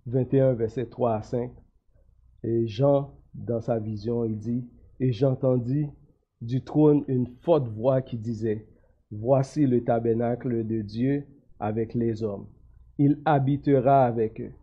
21, 0.07 0.53
verset 0.53 0.87
3 0.87 1.13
à 1.15 1.21
5, 1.21 1.51
et 2.43 2.67
Jean, 2.67 3.13
dans 3.33 3.61
sa 3.61 3.79
vision, 3.79 4.25
il 4.25 4.37
dit, 4.37 4.65
et 4.99 5.11
j'entendis 5.11 5.87
du 6.41 6.63
trône 6.63 7.03
une 7.07 7.27
forte 7.41 7.67
voix 7.67 8.01
qui 8.01 8.17
disait, 8.17 8.67
Voici 9.11 9.67
le 9.67 9.83
tabernacle 9.83 10.65
de 10.65 10.81
Dieu 10.81 11.25
avec 11.59 11.93
les 11.93 12.23
hommes. 12.23 12.47
Il 12.97 13.19
habitera 13.25 14.05
avec 14.05 14.39
eux, 14.39 14.53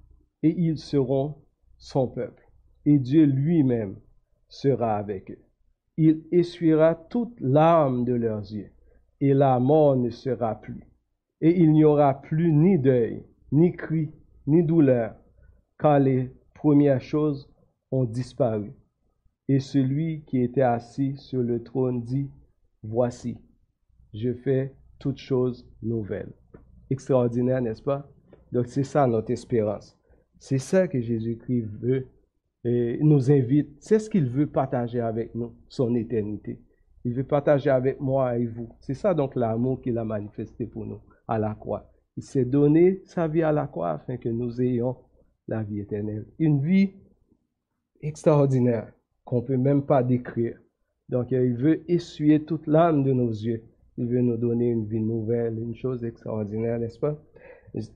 et 0.42 0.54
ils 0.58 0.78
seront 0.78 1.34
son 1.76 2.08
peuple 2.08 2.48
et 2.88 2.98
Dieu 2.98 3.24
lui-même 3.26 3.96
sera 4.48 4.96
avec 4.96 5.30
eux. 5.30 5.44
Il 5.98 6.24
essuiera 6.32 6.94
toute 6.94 7.38
larmes 7.38 8.06
de 8.06 8.14
leurs 8.14 8.50
yeux, 8.50 8.70
et 9.20 9.34
la 9.34 9.58
mort 9.60 9.94
ne 9.94 10.08
sera 10.08 10.54
plus. 10.54 10.80
Et 11.42 11.60
il 11.60 11.72
n'y 11.72 11.84
aura 11.84 12.14
plus 12.14 12.50
ni 12.50 12.78
deuil, 12.78 13.26
ni 13.52 13.72
cri, 13.72 14.10
ni 14.46 14.62
douleur, 14.62 15.14
car 15.78 15.98
les 15.98 16.30
premières 16.54 17.02
choses 17.02 17.47
ont 17.90 18.04
disparu. 18.04 18.72
Et 19.48 19.60
celui 19.60 20.22
qui 20.26 20.42
était 20.42 20.62
assis 20.62 21.16
sur 21.16 21.42
le 21.42 21.62
trône 21.62 22.02
dit, 22.02 22.30
Voici, 22.82 23.38
je 24.14 24.32
fais 24.32 24.74
toutes 24.98 25.18
choses 25.18 25.66
nouvelles. 25.82 26.32
Extraordinaire, 26.90 27.60
n'est-ce 27.60 27.82
pas? 27.82 28.08
Donc 28.52 28.66
c'est 28.68 28.84
ça 28.84 29.06
notre 29.06 29.30
espérance. 29.30 29.98
C'est 30.38 30.58
ça 30.58 30.86
que 30.86 31.00
Jésus-Christ 31.00 31.66
veut 31.80 32.08
et 32.64 32.98
nous 33.02 33.30
invite, 33.30 33.76
c'est 33.80 33.98
ce 33.98 34.10
qu'il 34.10 34.28
veut 34.28 34.46
partager 34.46 35.00
avec 35.00 35.34
nous, 35.34 35.54
son 35.68 35.94
éternité. 35.94 36.60
Il 37.04 37.14
veut 37.14 37.24
partager 37.24 37.70
avec 37.70 38.00
moi 38.00 38.36
et 38.38 38.46
vous. 38.46 38.68
C'est 38.80 38.94
ça 38.94 39.14
donc 39.14 39.34
l'amour 39.36 39.80
qu'il 39.80 39.96
a 39.98 40.04
manifesté 40.04 40.66
pour 40.66 40.84
nous 40.84 41.00
à 41.26 41.38
la 41.38 41.54
croix. 41.54 41.90
Il 42.16 42.22
s'est 42.22 42.44
donné 42.44 43.00
sa 43.04 43.28
vie 43.28 43.42
à 43.42 43.52
la 43.52 43.66
croix 43.66 43.90
afin 43.90 44.16
que 44.16 44.28
nous 44.28 44.60
ayons 44.60 44.96
la 45.46 45.62
vie 45.62 45.80
éternelle. 45.80 46.26
Une 46.38 46.60
vie 46.60 46.94
extraordinaire 48.02 48.92
qu'on 49.24 49.36
ne 49.36 49.46
peut 49.46 49.56
même 49.56 49.82
pas 49.82 50.02
décrire. 50.02 50.58
Donc 51.08 51.30
il 51.30 51.54
veut 51.54 51.90
essuyer 51.90 52.44
toute 52.44 52.66
l'âme 52.66 53.02
de 53.02 53.12
nos 53.12 53.30
yeux. 53.30 53.62
Il 53.96 54.06
veut 54.06 54.20
nous 54.20 54.36
donner 54.36 54.70
une 54.70 54.86
vie 54.86 55.00
nouvelle, 55.00 55.58
une 55.58 55.74
chose 55.74 56.04
extraordinaire, 56.04 56.78
n'est-ce 56.78 56.98
pas? 56.98 57.20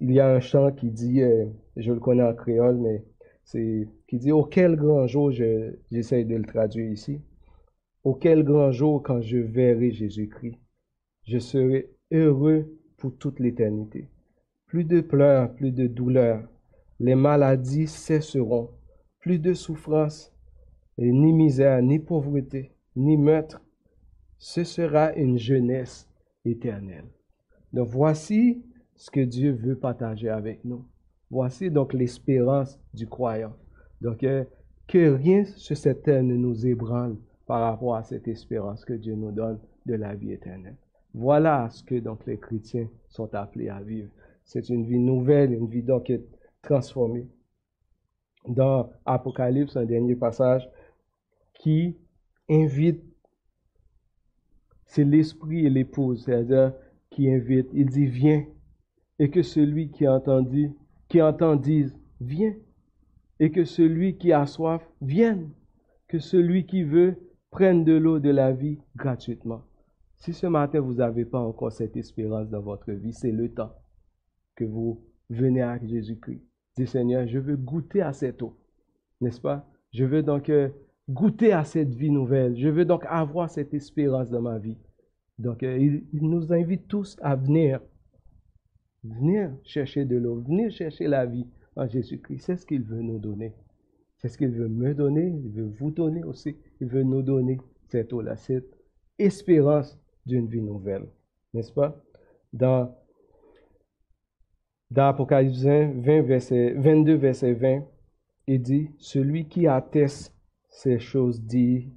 Il 0.01 0.13
y 0.13 0.21
a 0.21 0.29
un 0.29 0.41
chant 0.41 0.73
qui 0.73 0.91
dit, 0.91 1.23
euh, 1.23 1.47
je 1.77 1.93
le 1.93 2.01
connais 2.01 2.23
en 2.23 2.35
créole, 2.35 2.77
mais 2.77 3.05
c'est 3.45 3.89
qui 4.09 4.19
dit 4.19 4.33
auquel 4.33 4.77
grand 4.77 5.07
jour, 5.07 5.31
j'essaie 5.31 6.25
de 6.25 6.37
le 6.37 6.45
traduire 6.45 6.91
ici, 6.91 7.21
auquel 8.05 8.45
grand 8.45 8.73
jour 8.73 9.03
quand 9.03 9.21
je 9.21 9.39
verrai 9.39 9.93
Jésus-Christ, 9.93 10.59
je 11.25 11.39
serai 11.39 11.91
heureux 12.11 12.67
pour 12.97 13.17
toute 13.17 13.41
l'éternité. 13.41 14.09
Plus 14.67 14.85
de 14.85 15.01
pleurs, 15.01 15.55
plus 15.55 15.73
de 15.73 15.87
douleurs, 15.87 16.43
les 17.01 17.15
maladies 17.15 17.87
cesseront, 17.87 18.71
plus 19.23 19.39
de 19.39 19.55
souffrance, 19.55 20.33
ni 20.99 21.33
misère, 21.33 21.81
ni 21.81 21.99
pauvreté, 21.99 22.73
ni 22.95 23.17
meurtre. 23.17 23.63
Ce 24.37 24.65
sera 24.65 25.15
une 25.15 25.39
jeunesse 25.39 26.09
éternelle. 26.45 27.07
Donc 27.73 27.89
voici 27.89 28.63
ce 28.97 29.11
que 29.11 29.21
Dieu 29.21 29.53
veut 29.53 29.77
partager 29.77 30.29
avec 30.29 30.65
nous. 30.65 30.85
Voici 31.31 31.71
donc 31.71 31.95
l'espérance 31.95 32.79
du 32.93 33.07
croyant. 33.07 33.55
Donc, 34.03 34.23
euh, 34.25 34.45
que 34.87 35.15
rien 35.15 35.45
sur 35.45 35.77
cette 35.77 36.03
terre 36.03 36.23
ne 36.23 36.37
nous 36.37 36.67
ébranle 36.67 37.17
par 37.47 37.61
rapport 37.63 37.95
à 37.95 38.03
cette 38.03 38.29
espérance 38.29 38.85
que 38.85 38.93
Dieu 38.93 39.15
nous 39.15 39.33
donne 39.33 39.59
de 39.87 39.95
la 39.95 40.15
vie 40.15 40.33
éternelle. 40.33 40.77
Voilà 41.15 41.71
ce 41.71 41.83
que 41.83 41.95
donc 41.95 42.27
les 42.27 42.39
chrétiens 42.39 42.89
sont 43.09 43.35
appelés 43.35 43.69
à 43.69 43.81
vivre. 43.81 44.11
C'est 44.45 44.69
une 44.69 44.85
vie 44.85 44.99
nouvelle, 44.99 45.53
une 45.53 45.69
vie 45.69 45.83
donc 45.83 46.13
transformée. 46.61 47.27
Dans 48.49 48.91
Apocalypse, 49.05 49.77
un 49.77 49.85
dernier 49.85 50.17
passage 50.17 50.69
qui 51.55 51.97
invite, 52.51 53.03
c'est 54.87 55.05
l'esprit 55.05 55.67
et 55.67 55.71
l'épouse, 55.71 56.25
c'est-à-dire 56.25 56.73
qui 57.11 57.31
invite. 57.31 57.69
Il 57.73 57.87
dit, 57.87 58.07
viens, 58.07 58.45
et 59.19 59.31
que 59.31 59.43
celui 59.43 59.91
qui 59.91 60.09
entendit 60.09 60.73
qui 61.13 61.21
entend 61.21 61.57
disent, 61.57 61.95
viens, 62.23 62.55
et 63.39 63.51
que 63.51 63.65
celui 63.65 64.17
qui 64.17 64.33
a 64.33 64.47
soif 64.47 64.83
vienne, 65.03 65.51
que 66.09 66.19
celui 66.19 66.65
qui 66.65 66.85
veut 66.85 67.17
prenne 67.51 67.85
de 67.85 67.93
l'eau 67.93 68.19
de 68.19 68.31
la 68.31 68.53
vie 68.53 68.79
gratuitement. 68.97 69.61
Si 70.17 70.33
ce 70.33 70.47
matin 70.47 70.81
vous 70.81 70.95
n'avez 70.95 71.27
pas 71.27 71.39
encore 71.39 71.71
cette 71.71 71.99
espérance 71.99 72.49
dans 72.49 72.63
votre 72.63 72.93
vie, 72.93 73.13
c'est 73.13 73.31
le 73.31 73.53
temps 73.53 73.75
que 74.57 74.65
vous 74.65 75.05
venez 75.29 75.61
à 75.61 75.79
Jésus-Christ. 75.85 76.52
Dis 76.77 76.87
Seigneur, 76.87 77.27
je 77.27 77.39
veux 77.39 77.57
goûter 77.57 78.03
à 78.03 78.13
cette 78.13 78.43
eau, 78.43 78.57
n'est-ce 79.21 79.41
pas? 79.41 79.69
Je 79.93 80.05
veux 80.05 80.23
donc 80.23 80.49
euh, 80.49 80.71
goûter 81.09 81.53
à 81.53 81.65
cette 81.65 81.95
vie 81.95 82.11
nouvelle. 82.11 82.57
Je 82.57 82.69
veux 82.69 82.85
donc 82.85 83.05
avoir 83.07 83.51
cette 83.51 83.75
espérance 83.75 84.31
dans 84.31 84.41
ma 84.41 84.59
vie. 84.59 84.79
Donc, 85.39 85.63
euh, 85.63 85.79
il, 85.79 86.05
nous 86.13 86.53
invite 86.53 86.89
tous 86.89 87.17
à 87.21 87.37
venir 87.37 87.81
venir 89.05 89.51
chercher 89.65 90.05
de 90.05 90.17
l'eau, 90.17 90.41
venir 90.41 90.71
chercher 90.71 91.09
la 91.09 91.27
vie 91.27 91.47
en 91.75 91.89
Jésus-Christ. 91.89 92.39
C'est 92.39 92.57
ce 92.57 92.65
qu'il 92.65 92.83
veut 92.83 93.03
nous 93.03 93.19
donner. 93.19 93.53
C'est 94.19 94.29
ce 94.29 94.39
qu'il 94.39 94.51
veut 94.51 94.69
me 94.69 94.95
donner, 94.95 95.27
il 95.27 95.51
veut 95.51 95.67
vous 95.67 95.91
donner 95.91 96.23
aussi. 96.23 96.57
Il 96.81 96.87
veut 96.87 97.03
nous 97.03 97.23
donner 97.23 97.59
cette 97.89 98.13
eau-là, 98.13 98.37
cette 98.37 98.73
espérance 99.19 99.99
d'une 100.25 100.47
vie 100.47 100.63
nouvelle, 100.63 101.09
n'est-ce 101.53 101.73
pas? 101.73 102.01
Dans 104.93 105.09
Apocalypse 105.09 105.63
20, 105.65 106.23
verset, 106.23 106.75
22, 106.75 107.15
verset 107.15 107.55
20, 107.55 107.83
il 108.47 108.61
dit, 108.61 108.91
Celui 108.99 109.49
qui 109.49 109.67
atteste 109.67 110.35
ces 110.69 110.99
choses 110.99 111.43
dit, 111.43 111.89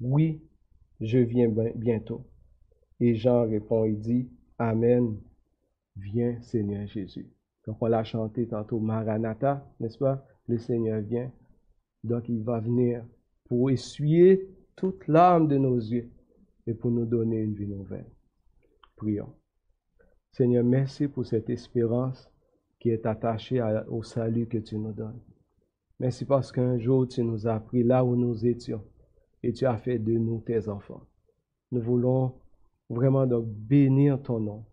Oui, 0.00 0.42
je 1.00 1.18
viens 1.18 1.50
bientôt. 1.74 2.24
Et 3.00 3.14
Jean 3.14 3.46
répond, 3.46 3.84
il 3.84 4.00
dit, 4.00 4.30
Amen, 4.58 5.18
viens 5.96 6.40
Seigneur 6.40 6.86
Jésus. 6.86 7.28
Donc 7.66 7.76
on 7.80 7.86
l'a 7.86 8.02
chanté 8.02 8.48
tantôt, 8.48 8.80
Maranatha, 8.80 9.68
n'est-ce 9.78 9.98
pas? 9.98 10.24
Le 10.46 10.56
Seigneur 10.56 11.02
vient. 11.02 11.30
Donc 12.02 12.28
il 12.30 12.42
va 12.42 12.60
venir 12.60 13.04
pour 13.44 13.70
essuyer 13.70 14.48
toute 14.74 15.06
l'âme 15.06 15.48
de 15.48 15.58
nos 15.58 15.76
yeux 15.76 16.10
et 16.66 16.72
pour 16.72 16.90
nous 16.90 17.04
donner 17.04 17.40
une 17.40 17.54
vie 17.54 17.68
nouvelle. 17.68 18.06
Prions. 18.96 19.34
Seigneur, 20.34 20.64
merci 20.64 21.08
pour 21.08 21.26
cette 21.26 21.50
espérance 21.50 22.30
qui 22.80 22.88
est 22.88 23.04
attachée 23.04 23.62
au 23.88 24.02
salut 24.02 24.46
que 24.46 24.56
tu 24.56 24.78
nous 24.78 24.92
donnes. 24.92 25.20
Merci 26.00 26.24
parce 26.24 26.50
qu'un 26.50 26.78
jour 26.78 27.06
tu 27.06 27.22
nous 27.22 27.46
as 27.46 27.60
pris 27.60 27.82
là 27.82 28.02
où 28.02 28.16
nous 28.16 28.46
étions 28.46 28.82
et 29.42 29.52
tu 29.52 29.66
as 29.66 29.76
fait 29.76 29.98
de 29.98 30.12
nous 30.12 30.40
tes 30.40 30.68
enfants. 30.68 31.06
Nous 31.70 31.82
voulons 31.82 32.32
vraiment 32.88 33.26
donc 33.26 33.46
bénir 33.46 34.22
ton 34.22 34.40
nom, 34.40 34.64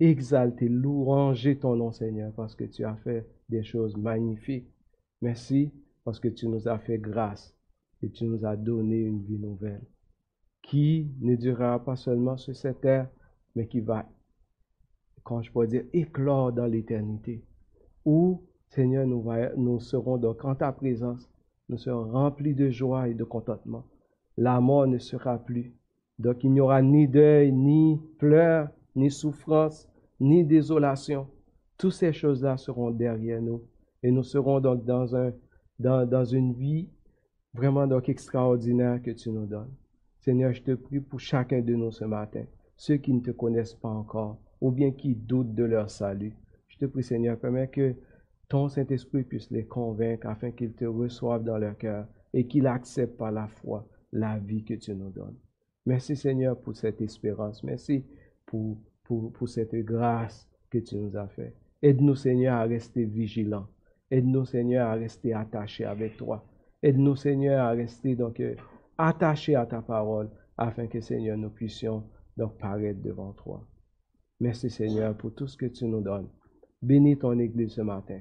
exalter, 0.00 0.70
louanger 0.70 1.58
ton 1.58 1.76
nom 1.76 1.92
Seigneur 1.92 2.32
parce 2.32 2.54
que 2.54 2.64
tu 2.64 2.82
as 2.82 2.96
fait 2.96 3.26
des 3.50 3.62
choses 3.62 3.94
magnifiques. 3.94 4.72
Merci 5.20 5.70
parce 6.02 6.18
que 6.18 6.28
tu 6.28 6.48
nous 6.48 6.66
as 6.66 6.78
fait 6.78 6.98
grâce 6.98 7.54
et 8.02 8.08
tu 8.08 8.24
nous 8.24 8.46
as 8.46 8.56
donné 8.56 9.00
une 9.00 9.22
vie 9.22 9.38
nouvelle 9.38 9.84
qui 10.62 11.10
ne 11.20 11.36
durera 11.36 11.84
pas 11.84 11.94
seulement 11.94 12.38
sur 12.38 12.56
cette 12.56 12.80
terre, 12.80 13.08
mais 13.54 13.68
qui 13.68 13.80
va, 13.80 14.08
quand 15.26 15.42
je 15.42 15.50
pourrais 15.50 15.66
dire, 15.66 15.82
éclore 15.92 16.52
dans 16.52 16.66
l'éternité. 16.66 17.42
Où, 18.04 18.44
Seigneur, 18.68 19.04
nous, 19.08 19.80
serons 19.80 20.18
donc 20.18 20.44
en 20.44 20.54
ta 20.54 20.70
présence, 20.70 21.28
nous 21.68 21.76
serons 21.76 22.12
remplis 22.12 22.54
de 22.54 22.70
joie 22.70 23.08
et 23.08 23.14
de 23.14 23.24
contentement. 23.24 23.84
La 24.36 24.60
mort 24.60 24.86
ne 24.86 24.98
sera 24.98 25.38
plus. 25.38 25.74
Donc 26.20 26.44
il 26.44 26.52
n'y 26.52 26.60
aura 26.60 26.80
ni 26.80 27.08
deuil, 27.08 27.50
ni 27.50 28.00
pleurs, 28.18 28.68
ni 28.94 29.10
souffrance, 29.10 29.88
ni 30.20 30.44
désolation. 30.44 31.26
Toutes 31.76 31.94
ces 31.94 32.12
choses-là 32.12 32.56
seront 32.56 32.92
derrière 32.92 33.42
nous. 33.42 33.62
Et 34.04 34.12
nous 34.12 34.22
serons 34.22 34.60
donc 34.60 34.84
dans, 34.84 35.16
un, 35.16 35.32
dans, 35.80 36.08
dans 36.08 36.24
une 36.24 36.52
vie 36.52 36.88
vraiment 37.52 37.88
donc 37.88 38.08
extraordinaire 38.08 39.02
que 39.02 39.10
tu 39.10 39.30
nous 39.30 39.46
donnes. 39.46 39.74
Seigneur, 40.20 40.52
je 40.52 40.62
te 40.62 40.72
prie 40.72 41.00
pour 41.00 41.18
chacun 41.18 41.62
de 41.62 41.74
nous 41.74 41.90
ce 41.90 42.04
matin, 42.04 42.44
ceux 42.76 42.98
qui 42.98 43.12
ne 43.12 43.20
te 43.20 43.32
connaissent 43.32 43.74
pas 43.74 43.88
encore, 43.88 44.38
ou 44.60 44.70
bien 44.70 44.92
qui 44.92 45.14
doutent 45.14 45.54
de 45.54 45.64
leur 45.64 45.90
salut. 45.90 46.34
Je 46.68 46.78
te 46.78 46.84
prie, 46.86 47.02
Seigneur, 47.02 47.38
permets 47.38 47.68
que 47.68 47.94
ton 48.48 48.68
Saint-Esprit 48.68 49.24
puisse 49.24 49.50
les 49.50 49.64
convaincre 49.64 50.28
afin 50.28 50.50
qu'ils 50.50 50.72
te 50.72 50.84
reçoivent 50.84 51.44
dans 51.44 51.58
leur 51.58 51.76
cœur 51.76 52.06
et 52.32 52.46
qu'ils 52.46 52.66
acceptent 52.66 53.16
par 53.16 53.32
la 53.32 53.48
foi 53.48 53.86
la 54.12 54.38
vie 54.38 54.64
que 54.64 54.74
tu 54.74 54.94
nous 54.94 55.10
donnes. 55.10 55.36
Merci, 55.84 56.16
Seigneur, 56.16 56.58
pour 56.60 56.76
cette 56.76 57.00
espérance. 57.00 57.62
Merci 57.62 58.04
pour, 58.44 58.78
pour, 59.04 59.48
cette 59.48 59.74
grâce 59.74 60.48
que 60.70 60.78
tu 60.78 60.96
nous 60.96 61.16
as 61.16 61.28
fait. 61.28 61.54
Aide-nous, 61.82 62.16
Seigneur, 62.16 62.56
à 62.56 62.64
rester 62.64 63.04
vigilants. 63.04 63.68
Aide-nous, 64.10 64.44
Seigneur, 64.44 64.88
à 64.88 64.94
rester 64.94 65.32
attachés 65.32 65.84
avec 65.84 66.16
toi. 66.16 66.44
Aide-nous, 66.82 67.16
Seigneur, 67.16 67.64
à 67.64 67.70
rester 67.70 68.14
donc 68.16 68.40
euh, 68.40 68.54
attachés 68.98 69.54
à 69.54 69.66
ta 69.66 69.82
parole, 69.82 70.28
afin 70.56 70.86
que, 70.86 71.00
Seigneur, 71.00 71.36
nous 71.36 71.50
puissions 71.50 72.04
donc 72.36 72.58
paraître 72.58 73.00
devant 73.00 73.32
toi. 73.32 73.64
Merci, 74.40 74.70
Seigneur, 74.70 75.16
pour 75.16 75.34
tout 75.34 75.46
ce 75.46 75.56
que 75.56 75.66
tu 75.66 75.86
nous 75.86 76.02
donnes. 76.02 76.28
Bénis 76.82 77.18
ton 77.18 77.38
Église 77.38 77.72
ce 77.74 77.80
matin 77.80 78.20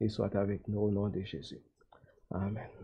et 0.00 0.08
sois 0.08 0.34
avec 0.36 0.68
nous 0.68 0.80
au 0.80 0.90
nom 0.90 1.08
de 1.08 1.22
Jésus. 1.22 1.60
Amen. 2.30 2.68